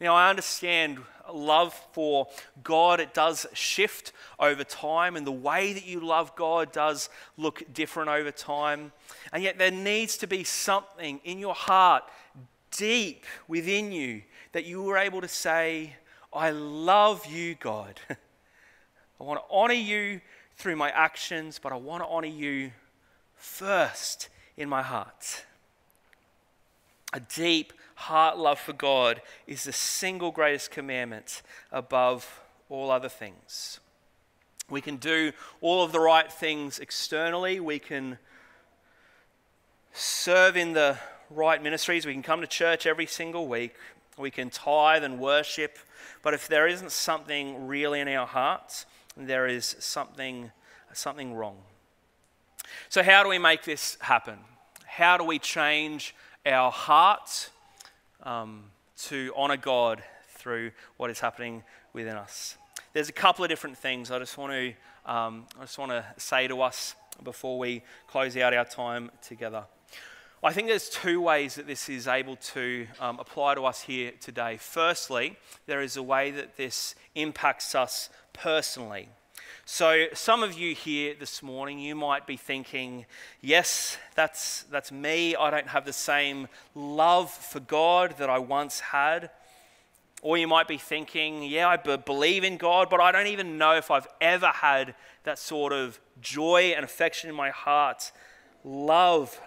Now, 0.00 0.14
I 0.14 0.30
understand 0.30 0.98
love 1.32 1.74
for 1.92 2.28
God, 2.62 3.00
it 3.00 3.12
does 3.12 3.44
shift 3.52 4.12
over 4.38 4.62
time, 4.62 5.16
and 5.16 5.26
the 5.26 5.32
way 5.32 5.72
that 5.72 5.84
you 5.84 5.98
love 5.98 6.36
God 6.36 6.70
does 6.70 7.08
look 7.36 7.64
different 7.72 8.10
over 8.10 8.30
time. 8.30 8.92
And 9.32 9.42
yet, 9.42 9.58
there 9.58 9.72
needs 9.72 10.18
to 10.18 10.28
be 10.28 10.44
something 10.44 11.20
in 11.24 11.40
your 11.40 11.54
heart, 11.54 12.04
deep 12.76 13.24
within 13.48 13.92
you, 13.92 14.22
that 14.52 14.64
you 14.64 14.82
were 14.82 14.96
able 14.96 15.20
to 15.20 15.28
say, 15.28 15.94
I 16.32 16.50
love 16.50 17.26
you, 17.26 17.54
God. 17.54 18.00
I 18.10 19.22
want 19.22 19.40
to 19.40 19.54
honor 19.54 19.74
you 19.74 20.20
through 20.56 20.76
my 20.76 20.90
actions, 20.90 21.58
but 21.62 21.72
I 21.72 21.76
want 21.76 22.02
to 22.02 22.08
honor 22.08 22.26
you 22.26 22.72
first 23.36 24.28
in 24.56 24.68
my 24.68 24.82
heart. 24.82 25.44
A 27.12 27.20
deep 27.20 27.72
heart 27.94 28.38
love 28.38 28.58
for 28.58 28.72
God 28.72 29.22
is 29.46 29.64
the 29.64 29.72
single 29.72 30.32
greatest 30.32 30.70
commandment 30.70 31.42
above 31.70 32.40
all 32.68 32.90
other 32.90 33.08
things. 33.08 33.78
We 34.68 34.80
can 34.80 34.96
do 34.96 35.32
all 35.60 35.84
of 35.84 35.92
the 35.92 36.00
right 36.00 36.30
things 36.32 36.78
externally. 36.78 37.60
We 37.60 37.78
can 37.78 38.18
serve 39.92 40.56
in 40.56 40.72
the 40.72 40.98
right 41.30 41.62
ministries. 41.62 42.06
We 42.06 42.12
can 42.12 42.22
come 42.22 42.40
to 42.40 42.46
church 42.46 42.86
every 42.86 43.06
single 43.06 43.46
week. 43.48 43.74
We 44.16 44.30
can 44.30 44.50
tithe 44.50 45.04
and 45.04 45.18
worship. 45.18 45.78
But 46.22 46.34
if 46.34 46.48
there 46.48 46.66
isn't 46.66 46.92
something 46.92 47.66
really 47.66 48.00
in 48.00 48.08
our 48.08 48.26
hearts, 48.26 48.86
there 49.16 49.46
is 49.46 49.76
something, 49.78 50.50
something 50.92 51.34
wrong. 51.34 51.56
So, 52.88 53.02
how 53.02 53.22
do 53.22 53.28
we 53.28 53.38
make 53.38 53.64
this 53.64 53.96
happen? 54.00 54.38
How 54.86 55.16
do 55.16 55.24
we 55.24 55.38
change 55.38 56.14
our 56.46 56.70
hearts 56.70 57.50
um, 58.22 58.64
to 59.02 59.32
honor 59.36 59.56
God 59.56 60.02
through 60.30 60.70
what 60.96 61.10
is 61.10 61.20
happening 61.20 61.62
within 61.92 62.16
us? 62.16 62.56
There's 62.92 63.08
a 63.08 63.12
couple 63.12 63.44
of 63.44 63.48
different 63.48 63.76
things 63.76 64.10
I 64.10 64.18
just 64.18 64.38
want 64.38 64.52
to, 64.52 65.12
um, 65.12 65.46
I 65.58 65.62
just 65.62 65.78
want 65.78 65.90
to 65.90 66.04
say 66.16 66.46
to 66.48 66.62
us 66.62 66.94
before 67.22 67.58
we 67.58 67.82
close 68.06 68.36
out 68.36 68.54
our 68.54 68.64
time 68.64 69.10
together. 69.20 69.64
I 70.44 70.52
think 70.52 70.68
there's 70.68 70.90
two 70.90 71.22
ways 71.22 71.54
that 71.54 71.66
this 71.66 71.88
is 71.88 72.06
able 72.06 72.36
to 72.36 72.86
um, 73.00 73.18
apply 73.18 73.54
to 73.54 73.64
us 73.64 73.80
here 73.80 74.12
today. 74.20 74.58
Firstly, 74.58 75.38
there 75.64 75.80
is 75.80 75.96
a 75.96 76.02
way 76.02 76.32
that 76.32 76.58
this 76.58 76.94
impacts 77.14 77.74
us 77.74 78.10
personally. 78.34 79.08
So, 79.64 80.04
some 80.12 80.42
of 80.42 80.52
you 80.52 80.74
here 80.74 81.14
this 81.18 81.42
morning, 81.42 81.78
you 81.78 81.94
might 81.94 82.26
be 82.26 82.36
thinking, 82.36 83.06
yes, 83.40 83.96
that's, 84.16 84.64
that's 84.64 84.92
me. 84.92 85.34
I 85.34 85.48
don't 85.48 85.68
have 85.68 85.86
the 85.86 85.94
same 85.94 86.48
love 86.74 87.30
for 87.30 87.60
God 87.60 88.16
that 88.18 88.28
I 88.28 88.38
once 88.38 88.80
had. 88.80 89.30
Or 90.20 90.36
you 90.36 90.46
might 90.46 90.68
be 90.68 90.76
thinking, 90.76 91.42
yeah, 91.42 91.68
I 91.68 91.78
believe 91.78 92.44
in 92.44 92.58
God, 92.58 92.90
but 92.90 93.00
I 93.00 93.12
don't 93.12 93.28
even 93.28 93.56
know 93.56 93.76
if 93.76 93.90
I've 93.90 94.08
ever 94.20 94.48
had 94.48 94.94
that 95.22 95.38
sort 95.38 95.72
of 95.72 95.98
joy 96.20 96.74
and 96.76 96.84
affection 96.84 97.30
in 97.30 97.34
my 97.34 97.48
heart, 97.48 98.12
love 98.62 99.40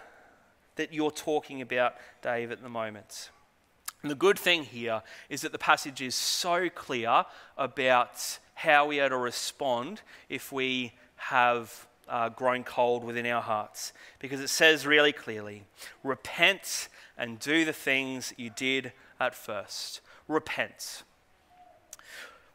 that 0.78 0.94
you're 0.94 1.12
talking 1.12 1.62
about, 1.62 1.96
Dave, 2.22 2.52
at 2.52 2.62
the 2.62 2.70
moment. 2.70 3.30
And 4.02 4.12
the 4.12 4.16
good 4.16 4.38
thing 4.38 4.64
here 4.64 5.02
is 5.30 5.42
that 5.42 5.52
the 5.52 5.58
passage 5.58 6.02
is 6.02 6.16
so 6.16 6.70
clear 6.70 7.26
about 7.58 8.40
how 8.54 8.88
we 8.88 9.00
are 9.00 9.10
to 9.10 9.18
respond 9.18 10.02
if 10.30 10.52
we 10.52 10.94
have 11.16 11.88
uh, 12.08 12.30
grown 12.30 12.64
cold 12.64 13.04
within 13.04 13.26
our 13.26 13.42
hearts. 13.42 13.94
Because 14.20 14.40
it 14.40 14.50
says 14.50 14.86
really 14.86 15.12
clearly 15.12 15.66
repent 16.04 16.90
and 17.18 17.40
do 17.40 17.66
the 17.66 17.74
things 17.74 18.34
you 18.38 18.50
did 18.50 18.94
at 19.20 19.36
first. 19.36 20.02
Repent. 20.28 21.04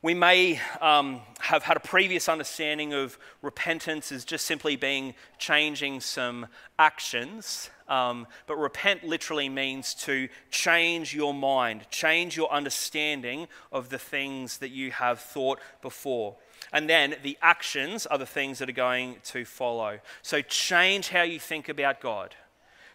We 0.00 0.14
may 0.14 0.60
um, 0.80 1.20
have 1.38 1.62
had 1.62 1.76
a 1.76 1.80
previous 1.80 2.28
understanding 2.28 2.92
of 2.92 3.18
repentance 3.40 4.10
as 4.10 4.24
just 4.24 4.46
simply 4.46 4.74
being 4.74 5.14
changing 5.38 6.00
some 6.00 6.48
actions, 6.76 7.70
um, 7.88 8.26
but 8.46 8.56
repent 8.56 9.04
literally 9.04 9.48
means 9.48 9.94
to 9.94 10.28
change 10.50 11.14
your 11.14 11.34
mind, 11.34 11.86
change 11.90 12.36
your 12.36 12.50
understanding 12.52 13.48
of 13.70 13.88
the 13.88 13.98
things 13.98 14.58
that 14.58 14.70
you 14.70 14.90
have 14.92 15.20
thought 15.20 15.58
before. 15.80 16.36
And 16.72 16.88
then 16.88 17.16
the 17.22 17.36
actions 17.42 18.06
are 18.06 18.18
the 18.18 18.26
things 18.26 18.58
that 18.58 18.68
are 18.68 18.72
going 18.72 19.16
to 19.24 19.44
follow. 19.44 19.98
So 20.22 20.40
change 20.42 21.08
how 21.08 21.22
you 21.22 21.38
think 21.38 21.68
about 21.68 22.00
God. 22.00 22.34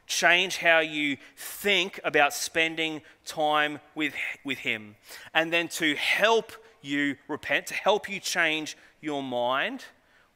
Change 0.07 0.57
how 0.57 0.79
you 0.79 1.17
think 1.35 1.99
about 2.03 2.33
spending 2.33 3.01
time 3.25 3.79
with, 3.93 4.13
with 4.45 4.59
Him. 4.59 4.95
And 5.33 5.51
then 5.51 5.67
to 5.69 5.95
help 5.95 6.53
you 6.81 7.17
repent, 7.27 7.67
to 7.67 7.73
help 7.73 8.09
you 8.09 8.19
change 8.19 8.77
your 9.01 9.21
mind, 9.21 9.83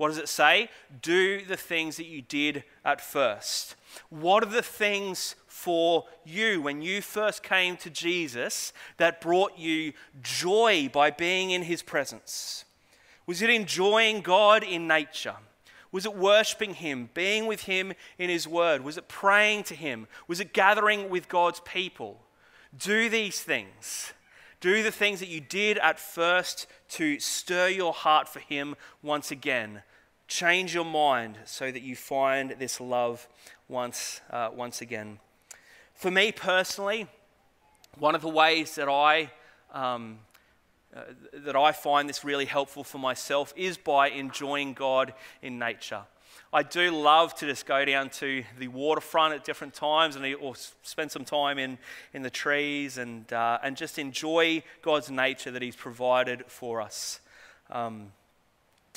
what 0.01 0.07
does 0.07 0.17
it 0.17 0.29
say? 0.29 0.67
Do 1.03 1.45
the 1.45 1.55
things 1.55 1.97
that 1.97 2.07
you 2.07 2.23
did 2.23 2.63
at 2.83 3.01
first. 3.01 3.75
What 4.09 4.41
are 4.41 4.49
the 4.49 4.63
things 4.63 5.35
for 5.45 6.05
you 6.25 6.59
when 6.59 6.81
you 6.81 7.03
first 7.03 7.43
came 7.43 7.77
to 7.77 7.89
Jesus 7.91 8.73
that 8.97 9.21
brought 9.21 9.59
you 9.59 9.93
joy 10.23 10.89
by 10.91 11.11
being 11.11 11.51
in 11.51 11.61
his 11.61 11.83
presence? 11.83 12.65
Was 13.27 13.43
it 13.43 13.51
enjoying 13.51 14.21
God 14.21 14.63
in 14.63 14.87
nature? 14.87 15.35
Was 15.91 16.07
it 16.07 16.15
worshiping 16.15 16.73
Him, 16.73 17.11
being 17.13 17.45
with 17.45 17.65
Him 17.65 17.93
in 18.17 18.31
His 18.31 18.47
Word? 18.47 18.83
Was 18.83 18.97
it 18.97 19.07
praying 19.07 19.65
to 19.65 19.75
Him? 19.75 20.07
Was 20.27 20.39
it 20.39 20.51
gathering 20.51 21.11
with 21.11 21.29
God's 21.29 21.59
people? 21.59 22.21
Do 22.75 23.07
these 23.07 23.39
things. 23.41 24.13
Do 24.61 24.81
the 24.81 24.91
things 24.91 25.19
that 25.19 25.27
you 25.27 25.41
did 25.41 25.77
at 25.77 25.99
first 25.99 26.65
to 26.89 27.19
stir 27.19 27.67
your 27.67 27.93
heart 27.93 28.29
for 28.29 28.39
Him 28.39 28.75
once 29.03 29.29
again. 29.29 29.83
Change 30.31 30.73
your 30.73 30.85
mind 30.85 31.37
so 31.43 31.69
that 31.69 31.81
you 31.81 31.93
find 31.93 32.51
this 32.51 32.79
love 32.79 33.27
once, 33.67 34.21
uh, 34.29 34.47
once 34.53 34.79
again. 34.79 35.19
For 35.93 36.09
me 36.09 36.31
personally, 36.31 37.07
one 37.99 38.15
of 38.15 38.21
the 38.21 38.29
ways 38.29 38.75
that 38.75 38.87
I, 38.87 39.29
um, 39.73 40.19
uh, 40.95 41.01
that 41.33 41.57
I 41.57 41.73
find 41.73 42.07
this 42.07 42.23
really 42.23 42.45
helpful 42.45 42.85
for 42.85 42.97
myself 42.97 43.53
is 43.57 43.77
by 43.77 44.07
enjoying 44.07 44.71
God 44.71 45.13
in 45.41 45.59
nature. 45.59 46.03
I 46.53 46.63
do 46.63 46.91
love 46.91 47.35
to 47.35 47.45
just 47.45 47.65
go 47.65 47.83
down 47.83 48.09
to 48.11 48.45
the 48.57 48.69
waterfront 48.69 49.33
at 49.33 49.43
different 49.43 49.73
times 49.73 50.15
and 50.15 50.25
or 50.35 50.55
spend 50.55 51.11
some 51.11 51.25
time 51.25 51.59
in, 51.59 51.77
in 52.13 52.21
the 52.21 52.29
trees 52.29 52.97
and, 52.97 53.31
uh, 53.33 53.59
and 53.61 53.75
just 53.75 53.99
enjoy 53.99 54.63
God's 54.81 55.11
nature 55.11 55.51
that 55.51 55.61
He's 55.61 55.75
provided 55.75 56.45
for 56.47 56.79
us. 56.79 57.19
Um, 57.69 58.13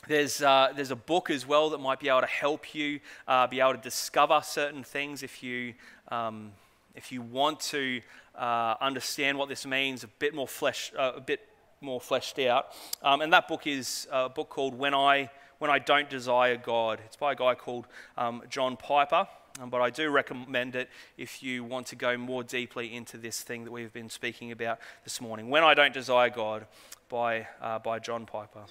there's, 0.09 0.43
uh, 0.43 0.73
there's 0.75 0.91
a 0.91 0.97
book 0.97 1.31
as 1.31 1.47
well 1.47 1.71
that 1.71 1.79
might 1.79 2.01
be 2.01 2.09
able 2.09 2.21
to 2.21 2.27
help 2.27 2.75
you 2.75 3.01
uh, 3.27 3.47
be 3.47 3.61
able 3.61 3.75
to 3.75 3.81
discover 3.81 4.41
certain 4.45 4.85
things 4.85 5.23
if 5.23 5.43
you, 5.43 5.75
um, 6.09 6.53
if 6.95 7.11
you 7.13 7.23
want 7.23 7.61
to 7.61 8.01
uh, 8.37 8.75
understand 8.81 9.39
what 9.39 9.49
this 9.49 9.67
means 9.67 10.05
a 10.05 10.09
bit 10.09 10.35
more, 10.35 10.49
flesh, 10.49 10.93
uh, 10.99 11.13
a 11.17 11.21
bit 11.21 11.41
more 11.81 12.01
fleshed 12.01 12.39
out. 12.39 12.69
Um, 13.03 13.21
and 13.21 13.33
that 13.33 13.49
book 13.49 13.67
is 13.67 14.09
a 14.11 14.29
book 14.29 14.49
called 14.49 14.75
When 14.75 14.95
I 14.95 15.31
when 15.59 15.71
I 15.71 15.79
don't 15.79 16.11
desire 16.11 16.57
God. 16.57 17.01
It's 17.07 17.17
by 17.17 17.33
a 17.33 17.37
guy 17.37 17.55
called 17.55 17.87
um, 18.19 18.43
John 18.51 18.77
Piper, 18.77 19.27
um, 19.61 19.71
but 19.71 19.81
I 19.81 19.89
do 19.89 20.11
recommend 20.11 20.77
it 20.77 20.91
if 21.17 21.43
you 21.43 21.65
want 21.65 21.87
to 21.87 21.97
go 21.97 22.19
more 22.19 22.43
deeply 22.43 22.95
into 22.95 23.17
this 23.17 23.41
thing 23.41 23.65
that 23.65 23.71
we've 23.71 23.93
been 23.93 24.11
speaking 24.11 24.53
about 24.53 24.79
this 25.05 25.21
morning. 25.21 25.49
When 25.49 25.63
I 25.63 25.75
Don't 25.75 25.95
Desire 25.95 26.29
God 26.29 26.67
by, 27.09 27.47
uh, 27.63 27.79
by 27.79 27.99
John 27.99 28.27
Piper. 28.27 28.65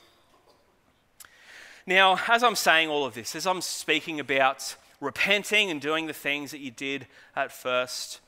Now, 1.86 2.18
as 2.30 2.44
I'm 2.44 2.56
saying 2.56 2.88
all 2.88 3.06
of 3.06 3.14
this, 3.14 3.36
as 3.36 3.46
I'm 3.46 3.60
speaking 3.60 4.22
about 4.22 4.78
repenting 5.02 5.70
and 5.70 5.82
doing 5.82 6.08
the 6.08 6.14
things 6.14 6.52
that 6.52 6.60
you 6.60 6.72
did 6.72 7.08
at 7.36 7.52
first, 7.52 8.22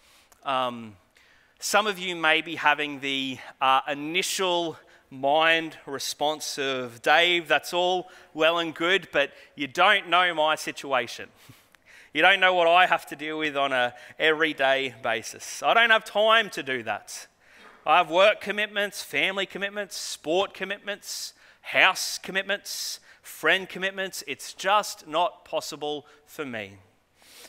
um, 0.43 0.97
some 1.57 1.87
of 1.87 1.97
you 1.97 2.17
may 2.17 2.41
be 2.41 2.55
having 2.55 2.99
the 2.99 3.37
uh, 3.61 3.79
initial 3.87 4.77
mind 5.09 5.77
response 5.85 6.59
of, 6.59 7.01
Dave, 7.01 7.47
that's 7.47 7.73
all 7.73 8.09
well 8.33 8.59
and 8.59 8.75
good, 8.75 9.07
but 9.13 9.31
you 9.55 9.67
don't 9.67 10.09
know 10.09 10.33
my 10.33 10.55
situation. 10.55 11.29
You 12.13 12.21
don't 12.21 12.39
know 12.39 12.53
what 12.53 12.69
I 12.69 12.85
have 12.85 13.05
to 13.07 13.15
deal 13.17 13.37
with 13.37 13.57
on 13.57 13.73
a 13.73 13.93
everyday 14.17 14.95
basis. 15.03 15.61
I 15.61 15.73
don't 15.73 15.89
have 15.89 16.05
time 16.05 16.49
to 16.51 16.63
do 16.63 16.81
that. 16.83 17.27
I 17.85 17.97
have 17.97 18.09
work 18.09 18.39
commitments, 18.39 19.03
family 19.03 19.45
commitments, 19.45 19.97
sport 19.97 20.53
commitments, 20.53 21.33
house 21.59 22.17
commitments, 22.17 23.01
friend 23.25 23.67
commitments. 23.67 24.23
It's 24.27 24.53
just 24.53 25.07
not 25.07 25.45
possible 25.45 26.05
for 26.25 26.45
me. 26.45 26.77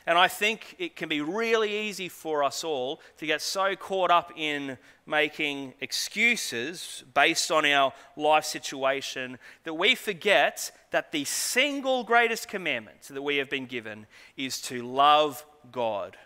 And 0.07 0.17
I 0.17 0.29
think 0.29 0.77
it 0.79 0.95
can 0.95 1.09
be 1.09 1.21
really 1.21 1.89
easy 1.89 2.09
for 2.09 2.45
us 2.45 2.63
all 2.63 3.01
to 3.19 3.27
get 3.27 3.43
so 3.43 3.75
caught 3.75 4.13
up 4.13 4.33
in 4.37 4.79
making 5.05 5.75
excuses 5.81 7.03
based 7.13 7.51
on 7.51 7.67
our 7.67 7.93
life 8.17 8.45
situation 8.45 9.39
that 9.65 9.75
we 9.75 9.97
forget 9.97 10.71
that 10.93 11.11
the 11.11 11.25
single 11.25 12.05
greatest 12.05 12.47
commandment 12.47 13.03
that 13.03 13.23
we 13.23 13.37
have 13.39 13.51
been 13.51 13.67
given 13.67 14.07
is 14.37 14.61
to 14.63 14.83
love 14.83 15.45
God 15.73 16.17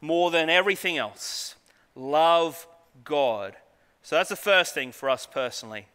more 0.00 0.32
than 0.32 0.50
everything 0.50 0.98
else. 0.98 1.54
Love 1.94 2.66
God. 3.04 3.56
So 4.02 4.16
that's 4.16 4.30
the 4.30 4.36
first 4.36 4.74
thing 4.74 4.90
for 4.90 5.08
us 5.08 5.26
personally. 5.26 5.86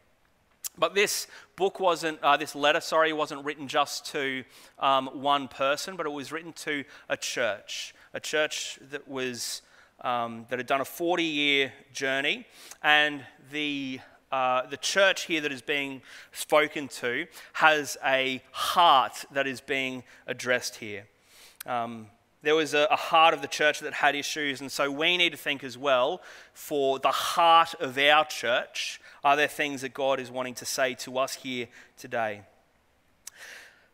But 0.82 0.96
this 0.96 1.28
book 1.58 1.80
wasn't, 1.80 2.20
uh, 2.24 2.38
this 2.38 2.56
letter, 2.56 2.82
sorry, 2.82 3.14
wasn't 3.14 3.46
written 3.46 3.68
just 3.68 4.04
to 4.14 4.44
um, 4.80 5.12
one 5.14 5.48
person, 5.48 5.96
but 5.96 6.08
it 6.08 6.12
was 6.12 6.32
written 6.32 6.54
to 6.54 6.84
a 7.08 7.16
church, 7.16 7.94
a 8.16 8.20
church 8.20 8.80
that 8.90 9.08
was 9.08 9.62
um, 10.04 10.48
that 10.50 10.58
had 10.58 10.66
done 10.66 10.82
a 10.82 10.86
40 10.86 11.24
year 11.24 11.72
journey, 11.94 12.48
and 12.82 13.24
the 13.52 14.00
uh, 14.32 14.66
the 14.66 14.78
church 14.78 15.26
here 15.26 15.40
that 15.42 15.52
is 15.52 15.62
being 15.62 16.02
spoken 16.32 16.88
to 16.88 17.28
has 17.54 17.96
a 18.04 18.42
heart 18.52 19.26
that 19.34 19.46
is 19.46 19.62
being 19.62 20.04
addressed 20.26 20.78
here. 20.78 21.06
Um, 21.68 22.08
there 22.44 22.56
was 22.56 22.74
a, 22.74 22.88
a, 22.90 22.96
heart 22.96 23.34
of 23.34 23.42
the 23.42 23.48
church 23.48 23.82
that 23.82 23.94
had 23.94 24.16
issues, 24.16 24.62
and 24.62 24.72
so 24.72 24.90
we 24.92 25.18
need 25.18 25.32
to 25.32 25.38
think 25.38 25.64
as 25.64 25.78
well 25.78 26.22
for 26.54 26.98
the 27.00 27.12
heart 27.12 27.76
of 27.80 27.98
our 27.98 28.26
church 28.26 29.00
are 29.24 29.36
there 29.36 29.48
things 29.48 29.82
that 29.82 29.94
God 29.94 30.20
is 30.20 30.32
wanting 30.32 30.56
to 30.56 30.66
say 30.66 30.96
to 30.96 31.20
us 31.20 31.36
here 31.36 31.68
today? 31.98 32.42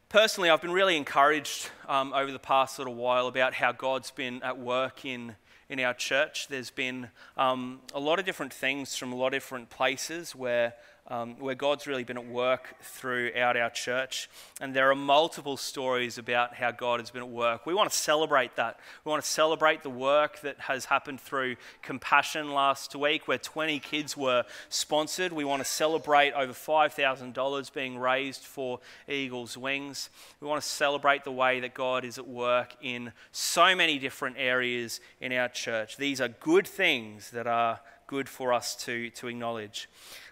Personally, 0.07 0.49
I've 0.49 0.61
been 0.61 0.71
really 0.71 0.95
encouraged 0.95 1.69
um, 1.89 2.13
over 2.13 2.31
the 2.31 2.39
past 2.39 2.79
little 2.79 2.95
while 2.95 3.27
about 3.27 3.53
how 3.53 3.73
God's 3.73 4.09
been 4.09 4.41
at 4.41 4.57
work 4.57 5.03
in, 5.03 5.35
in 5.67 5.81
our 5.81 5.93
church. 5.93 6.47
There's 6.47 6.69
been 6.69 7.09
um, 7.35 7.81
a 7.93 7.99
lot 7.99 8.19
of 8.19 8.25
different 8.25 8.53
things 8.53 8.95
from 8.95 9.11
a 9.11 9.17
lot 9.17 9.27
of 9.27 9.33
different 9.33 9.69
places 9.69 10.33
where 10.33 10.75
um, 11.09 11.35
where 11.39 11.55
God's 11.55 11.87
really 11.87 12.03
been 12.03 12.17
at 12.17 12.27
work 12.27 12.75
throughout 12.81 13.55
our 13.55 13.69
church. 13.69 14.29
And 14.59 14.73
there 14.73 14.91
are 14.91 14.95
multiple 14.95 15.55
stories 15.55 16.17
about 16.17 16.55
how 16.55 16.71
God 16.71 16.99
has 16.99 17.11
been 17.11 17.21
at 17.21 17.29
work. 17.29 17.65
We 17.65 17.73
want 17.73 17.89
to 17.89 17.97
celebrate 17.97 18.55
that. 18.57 18.79
We 19.05 19.09
want 19.09 19.23
to 19.23 19.29
celebrate 19.29 19.83
the 19.83 19.89
work 19.89 20.41
that 20.41 20.59
has 20.61 20.85
happened 20.85 21.21
through 21.21 21.55
Compassion 21.81 22.51
last 22.51 22.95
week, 22.95 23.27
where 23.27 23.37
20 23.37 23.79
kids 23.79 24.17
were 24.17 24.43
sponsored. 24.69 25.31
We 25.31 25.45
want 25.45 25.63
to 25.63 25.69
celebrate 25.69 26.33
over 26.33 26.53
$5,000 26.53 27.73
being 27.73 27.97
raised 27.97 28.43
for 28.43 28.79
Eagles 29.07 29.57
Wings. 29.57 30.09
We 30.41 30.47
want 30.47 30.61
to 30.61 30.67
celebrate 30.67 31.23
the 31.23 31.31
way 31.31 31.61
that 31.61 31.73
God 31.73 32.03
is 32.03 32.17
at 32.17 32.27
work 32.27 32.75
in 32.81 33.13
so 33.31 33.75
many 33.75 33.97
different 33.97 34.35
areas 34.37 34.99
in 35.21 35.31
our 35.31 35.47
church. 35.47 35.95
These 35.95 36.19
are 36.19 36.27
good 36.27 36.67
things 36.67 37.31
that 37.31 37.47
are 37.47 37.79
good 38.07 38.29
for 38.29 38.53
us 38.53 38.75
to, 38.75 39.09
to 39.11 39.27
acknowledge. 39.27 39.87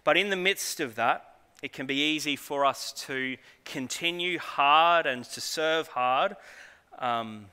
But 0.06 0.18
in 0.18 0.30
the 0.30 0.38
midst 0.38 0.80
of 0.80 0.96
that, 0.96 1.32
it 1.62 1.74
can 1.74 1.88
be 1.88 1.96
easy 1.96 2.36
for 2.36 2.64
us 2.64 2.94
to 3.08 3.38
continue 3.66 4.38
hard 4.38 5.08
and 5.08 5.26
to 5.26 5.42
serve 5.42 5.88
hard 5.88 6.36
um, 7.00 7.48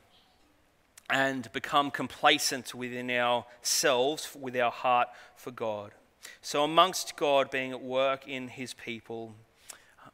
and 1.08 1.50
become 1.52 1.90
complacent 1.90 2.74
within 2.74 3.10
ourselves, 3.10 4.36
with 4.38 4.54
our 4.54 4.70
heart 4.70 5.08
for 5.34 5.50
God. 5.50 5.92
So, 6.42 6.62
amongst 6.62 7.16
God 7.16 7.50
being 7.50 7.72
at 7.72 7.82
work 7.82 8.28
in 8.28 8.48
his 8.48 8.74
people, 8.74 9.34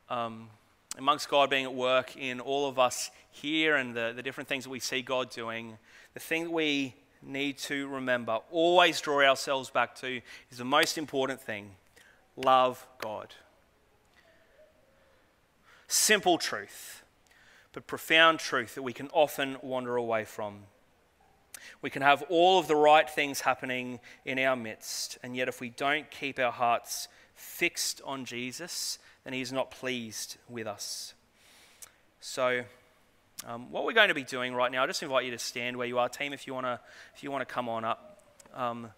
um, 0.08 0.48
amongst 0.96 1.28
God 1.28 1.50
being 1.50 1.64
at 1.64 1.74
work 1.74 2.16
in 2.16 2.38
all 2.38 2.68
of 2.68 2.78
us 2.78 3.10
here 3.32 3.74
and 3.74 3.96
the, 3.96 4.12
the 4.14 4.22
different 4.22 4.48
things 4.48 4.62
that 4.62 4.70
we 4.70 4.80
see 4.80 5.02
God 5.02 5.30
doing, 5.30 5.76
the 6.14 6.20
thing 6.20 6.44
that 6.44 6.52
we 6.52 6.94
need 7.20 7.58
to 7.58 7.88
remember, 7.88 8.38
always 8.52 9.00
draw 9.00 9.22
ourselves 9.28 9.70
back 9.70 9.96
to, 9.96 10.20
is 10.52 10.58
the 10.58 10.64
most 10.64 10.98
important 10.98 11.40
thing 11.40 11.72
love 12.44 12.86
God. 13.00 13.34
Simple 15.86 16.38
truth, 16.38 17.02
but 17.72 17.86
profound 17.86 18.38
truth 18.38 18.74
that 18.74 18.82
we 18.82 18.92
can 18.92 19.08
often 19.08 19.56
wander 19.62 19.96
away 19.96 20.24
from. 20.24 20.64
We 21.80 21.90
can 21.90 22.02
have 22.02 22.22
all 22.28 22.58
of 22.58 22.68
the 22.68 22.76
right 22.76 23.08
things 23.08 23.40
happening 23.40 24.00
in 24.24 24.38
our 24.38 24.56
midst, 24.56 25.18
and 25.22 25.36
yet 25.36 25.48
if 25.48 25.60
we 25.60 25.70
don't 25.70 26.10
keep 26.10 26.38
our 26.38 26.52
hearts 26.52 27.08
fixed 27.34 28.00
on 28.04 28.24
Jesus, 28.24 28.98
then 29.24 29.32
He's 29.32 29.52
not 29.52 29.70
pleased 29.70 30.36
with 30.48 30.66
us. 30.66 31.14
So, 32.20 32.64
um, 33.46 33.70
what 33.70 33.84
we're 33.84 33.92
going 33.92 34.08
to 34.08 34.14
be 34.14 34.24
doing 34.24 34.54
right 34.54 34.72
now, 34.72 34.82
I 34.82 34.86
just 34.86 35.02
invite 35.02 35.24
you 35.24 35.30
to 35.30 35.38
stand 35.38 35.76
where 35.76 35.86
you 35.86 35.98
are, 35.98 36.08
team, 36.08 36.32
if 36.32 36.46
you 36.46 36.54
want 36.54 36.66
to, 36.66 36.80
if 37.14 37.22
you 37.22 37.30
want 37.30 37.46
to 37.46 37.54
come 37.54 37.68
on 37.68 37.84
up. 37.84 38.22
Um, 38.54 38.90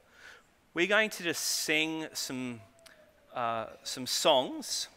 we're 0.73 0.87
going 0.87 1.11
to 1.11 1.23
just 1.23 1.45
sing 1.45 2.07
some, 2.13 2.61
uh, 3.35 3.67
some 3.83 4.07
songs 4.07 4.89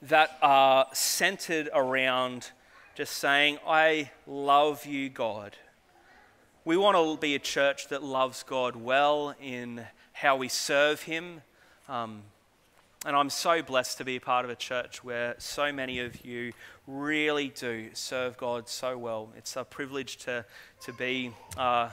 that 0.00 0.36
are 0.42 0.86
centered 0.92 1.68
around 1.74 2.50
just 2.94 3.16
saying, 3.16 3.58
I 3.66 4.10
love 4.26 4.84
you, 4.84 5.08
God. 5.08 5.56
We 6.64 6.76
want 6.76 6.96
to 6.96 7.16
be 7.20 7.34
a 7.34 7.38
church 7.38 7.88
that 7.88 8.02
loves 8.02 8.42
God 8.42 8.76
well 8.76 9.34
in 9.40 9.84
how 10.12 10.36
we 10.36 10.48
serve 10.48 11.02
Him. 11.02 11.42
Um, 11.88 12.22
and 13.04 13.16
I'm 13.16 13.30
so 13.30 13.62
blessed 13.62 13.98
to 13.98 14.04
be 14.04 14.16
a 14.16 14.20
part 14.20 14.44
of 14.44 14.50
a 14.50 14.54
church 14.54 15.02
where 15.02 15.34
so 15.38 15.72
many 15.72 15.98
of 16.00 16.24
you 16.24 16.52
really 16.86 17.48
do 17.48 17.90
serve 17.94 18.36
God 18.36 18.68
so 18.68 18.96
well. 18.96 19.30
It's 19.36 19.56
a 19.56 19.64
privilege 19.64 20.18
to, 20.18 20.44
to 20.82 20.92
be 20.92 21.32
uh, 21.56 21.90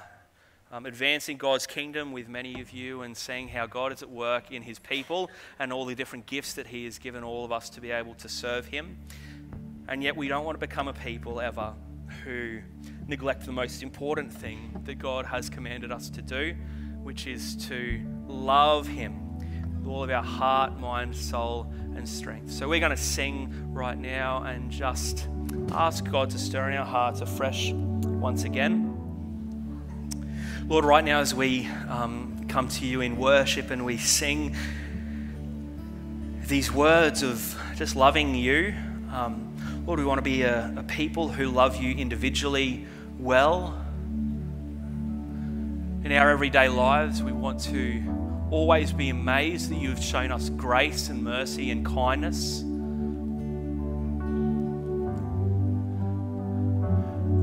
um, 0.71 0.85
advancing 0.85 1.37
God's 1.37 1.65
kingdom 1.65 2.11
with 2.11 2.27
many 2.27 2.61
of 2.61 2.71
you 2.71 3.01
and 3.01 3.17
seeing 3.17 3.47
how 3.47 3.65
God 3.65 3.91
is 3.91 4.03
at 4.03 4.09
work 4.09 4.51
in 4.51 4.61
His 4.61 4.77
people 4.79 5.29
and 5.57 5.73
all 5.73 5.85
the 5.85 5.95
different 5.95 6.25
gifts 6.25 6.53
that 6.53 6.67
He 6.67 6.85
has 6.85 6.99
given 6.99 7.23
all 7.23 7.43
of 7.43 7.51
us 7.51 7.69
to 7.71 7.81
be 7.81 7.91
able 7.91 8.13
to 8.15 8.29
serve 8.29 8.67
Him. 8.67 8.97
And 9.87 10.03
yet, 10.03 10.15
we 10.15 10.27
don't 10.27 10.45
want 10.45 10.59
to 10.59 10.65
become 10.65 10.87
a 10.87 10.93
people 10.93 11.41
ever 11.41 11.73
who 12.23 12.59
neglect 13.07 13.45
the 13.45 13.51
most 13.51 13.81
important 13.81 14.31
thing 14.31 14.79
that 14.85 14.99
God 14.99 15.25
has 15.25 15.49
commanded 15.49 15.91
us 15.91 16.09
to 16.11 16.21
do, 16.21 16.55
which 17.01 17.25
is 17.25 17.55
to 17.67 17.99
love 18.27 18.87
Him 18.87 19.39
with 19.79 19.87
all 19.87 20.03
of 20.03 20.11
our 20.11 20.23
heart, 20.23 20.79
mind, 20.79 21.15
soul, 21.15 21.71
and 21.95 22.07
strength. 22.07 22.51
So 22.51 22.69
we're 22.69 22.79
going 22.79 22.95
to 22.95 22.97
sing 22.97 23.73
right 23.73 23.97
now 23.97 24.43
and 24.43 24.69
just 24.69 25.27
ask 25.71 26.05
God 26.05 26.29
to 26.29 26.37
stir 26.37 26.69
in 26.69 26.77
our 26.77 26.85
hearts 26.85 27.21
afresh 27.21 27.71
once 27.71 28.43
again. 28.43 28.88
Lord, 30.69 30.85
right 30.85 31.03
now 31.03 31.19
as 31.19 31.33
we 31.33 31.65
um, 31.87 32.45
come 32.47 32.67
to 32.67 32.85
you 32.85 33.01
in 33.01 33.17
worship 33.17 33.71
and 33.71 33.83
we 33.83 33.97
sing 33.97 34.55
these 36.45 36.71
words 36.71 37.23
of 37.23 37.59
just 37.75 37.95
loving 37.95 38.35
you, 38.35 38.75
um, 39.11 39.51
Lord, 39.87 39.97
we 39.97 40.05
want 40.05 40.19
to 40.19 40.23
be 40.23 40.43
a, 40.43 40.71
a 40.77 40.83
people 40.83 41.27
who 41.27 41.47
love 41.47 41.77
you 41.81 41.95
individually 41.95 42.85
well. 43.17 43.83
In 46.03 46.11
our 46.11 46.29
everyday 46.29 46.69
lives, 46.69 47.23
we 47.23 47.31
want 47.31 47.61
to 47.61 48.03
always 48.51 48.93
be 48.93 49.09
amazed 49.09 49.71
that 49.71 49.77
you 49.77 49.89
have 49.89 50.03
shown 50.03 50.31
us 50.31 50.49
grace 50.49 51.09
and 51.09 51.23
mercy 51.23 51.71
and 51.71 51.83
kindness. 51.83 52.63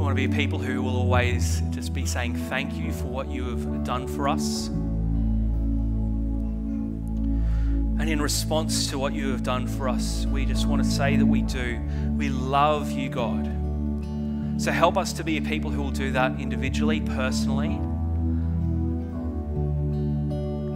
Want 0.07 0.17
to 0.17 0.29
be 0.29 0.33
people 0.33 0.59
who 0.61 0.81
will 0.81 0.97
always 0.97 1.63
just 1.71 1.93
be 1.93 2.07
saying 2.07 2.37
thank 2.49 2.77
you 2.77 2.93
for 2.93 3.07
what 3.07 3.29
you 3.29 3.43
have 3.51 3.83
done 3.83 4.07
for 4.07 4.29
us. 4.29 4.69
And 7.99 8.09
in 8.09 8.23
response 8.23 8.87
to 8.91 9.01
what 9.01 9.15
you 9.15 9.33
have 9.33 9.43
done 9.43 9.67
for 9.67 9.89
us, 9.89 10.25
we 10.27 10.45
just 10.45 10.67
want 10.67 10.85
to 10.85 10.89
say 10.89 11.17
that 11.17 11.27
we 11.27 11.43
do. 11.43 11.81
We 12.17 12.29
love 12.29 12.93
you, 12.93 13.09
God. 13.09 13.47
So 14.63 14.71
help 14.71 14.97
us 14.97 15.13
to 15.15 15.25
be 15.25 15.39
a 15.39 15.43
people 15.43 15.73
who 15.73 15.83
will 15.83 15.91
do 15.91 16.13
that 16.13 16.39
individually, 16.39 17.01
personally 17.01 17.81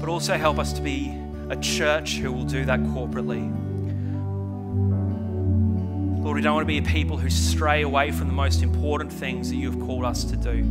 but 0.00 0.08
also 0.08 0.36
help 0.36 0.58
us 0.58 0.72
to 0.72 0.80
be 0.80 1.14
a 1.50 1.56
church 1.56 2.16
who 2.16 2.32
will 2.32 2.44
do 2.44 2.64
that 2.64 2.80
corporately. 2.80 3.59
Lord, 6.20 6.36
we 6.36 6.42
don't 6.42 6.54
want 6.54 6.64
to 6.64 6.68
be 6.68 6.76
a 6.76 6.82
people 6.82 7.16
who 7.16 7.30
stray 7.30 7.80
away 7.80 8.10
from 8.10 8.26
the 8.26 8.34
most 8.34 8.62
important 8.62 9.10
things 9.10 9.48
that 9.48 9.56
you 9.56 9.70
have 9.70 9.80
called 9.80 10.04
us 10.04 10.22
to 10.24 10.36
do. 10.36 10.62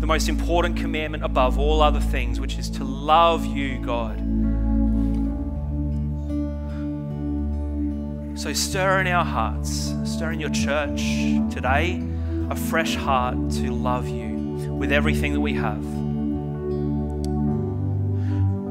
The 0.00 0.06
most 0.08 0.28
important 0.28 0.76
commandment 0.76 1.22
above 1.22 1.56
all 1.56 1.82
other 1.82 2.00
things, 2.00 2.40
which 2.40 2.58
is 2.58 2.68
to 2.70 2.84
love 2.84 3.46
you, 3.46 3.78
God. 3.78 4.18
So 8.36 8.52
stir 8.52 9.00
in 9.00 9.06
our 9.06 9.24
hearts, 9.24 9.94
stir 10.04 10.32
in 10.32 10.40
your 10.40 10.50
church 10.50 11.00
today. 11.54 12.02
a 12.50 12.56
fresh 12.56 12.96
heart 12.96 13.36
to 13.50 13.70
love 13.70 14.08
you 14.08 14.74
with 14.78 14.90
everything 14.90 15.32
that 15.34 15.40
we 15.40 15.52
have. 15.52 15.84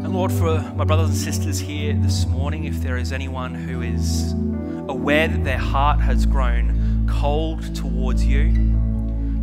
And 0.03 0.13
Lord, 0.13 0.31
for 0.31 0.59
my 0.75 0.83
brothers 0.83 1.09
and 1.09 1.17
sisters 1.17 1.59
here 1.59 1.93
this 1.93 2.25
morning, 2.25 2.65
if 2.65 2.81
there 2.81 2.97
is 2.97 3.13
anyone 3.13 3.53
who 3.53 3.81
is 3.81 4.33
aware 4.89 5.27
that 5.27 5.43
their 5.43 5.57
heart 5.57 5.99
has 5.99 6.25
grown 6.25 7.07
cold 7.09 7.75
towards 7.75 8.25
you, 8.25 8.53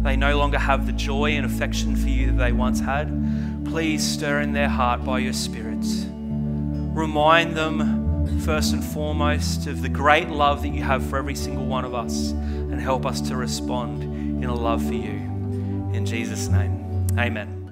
they 0.02 0.16
no 0.16 0.36
longer 0.38 0.58
have 0.58 0.86
the 0.86 0.92
joy 0.92 1.32
and 1.32 1.46
affection 1.46 1.96
for 1.96 2.08
you 2.08 2.26
that 2.26 2.36
they 2.36 2.52
once 2.52 2.80
had, 2.80 3.08
please 3.64 4.02
stir 4.02 4.40
in 4.40 4.52
their 4.52 4.68
heart 4.68 5.04
by 5.04 5.18
your 5.18 5.32
Spirit. 5.32 5.84
Remind 6.94 7.56
them, 7.56 8.40
first 8.40 8.72
and 8.72 8.84
foremost, 8.84 9.66
of 9.66 9.82
the 9.82 9.88
great 9.88 10.28
love 10.28 10.62
that 10.62 10.68
you 10.68 10.82
have 10.82 11.04
for 11.06 11.16
every 11.16 11.34
single 11.34 11.64
one 11.64 11.84
of 11.84 11.94
us 11.94 12.30
and 12.30 12.80
help 12.80 13.06
us 13.06 13.20
to 13.22 13.36
respond 13.36 14.02
in 14.02 14.44
a 14.44 14.54
love 14.54 14.84
for 14.84 14.94
you. 14.94 15.20
In 15.92 16.04
Jesus' 16.04 16.48
name, 16.48 17.06
amen. 17.18 17.63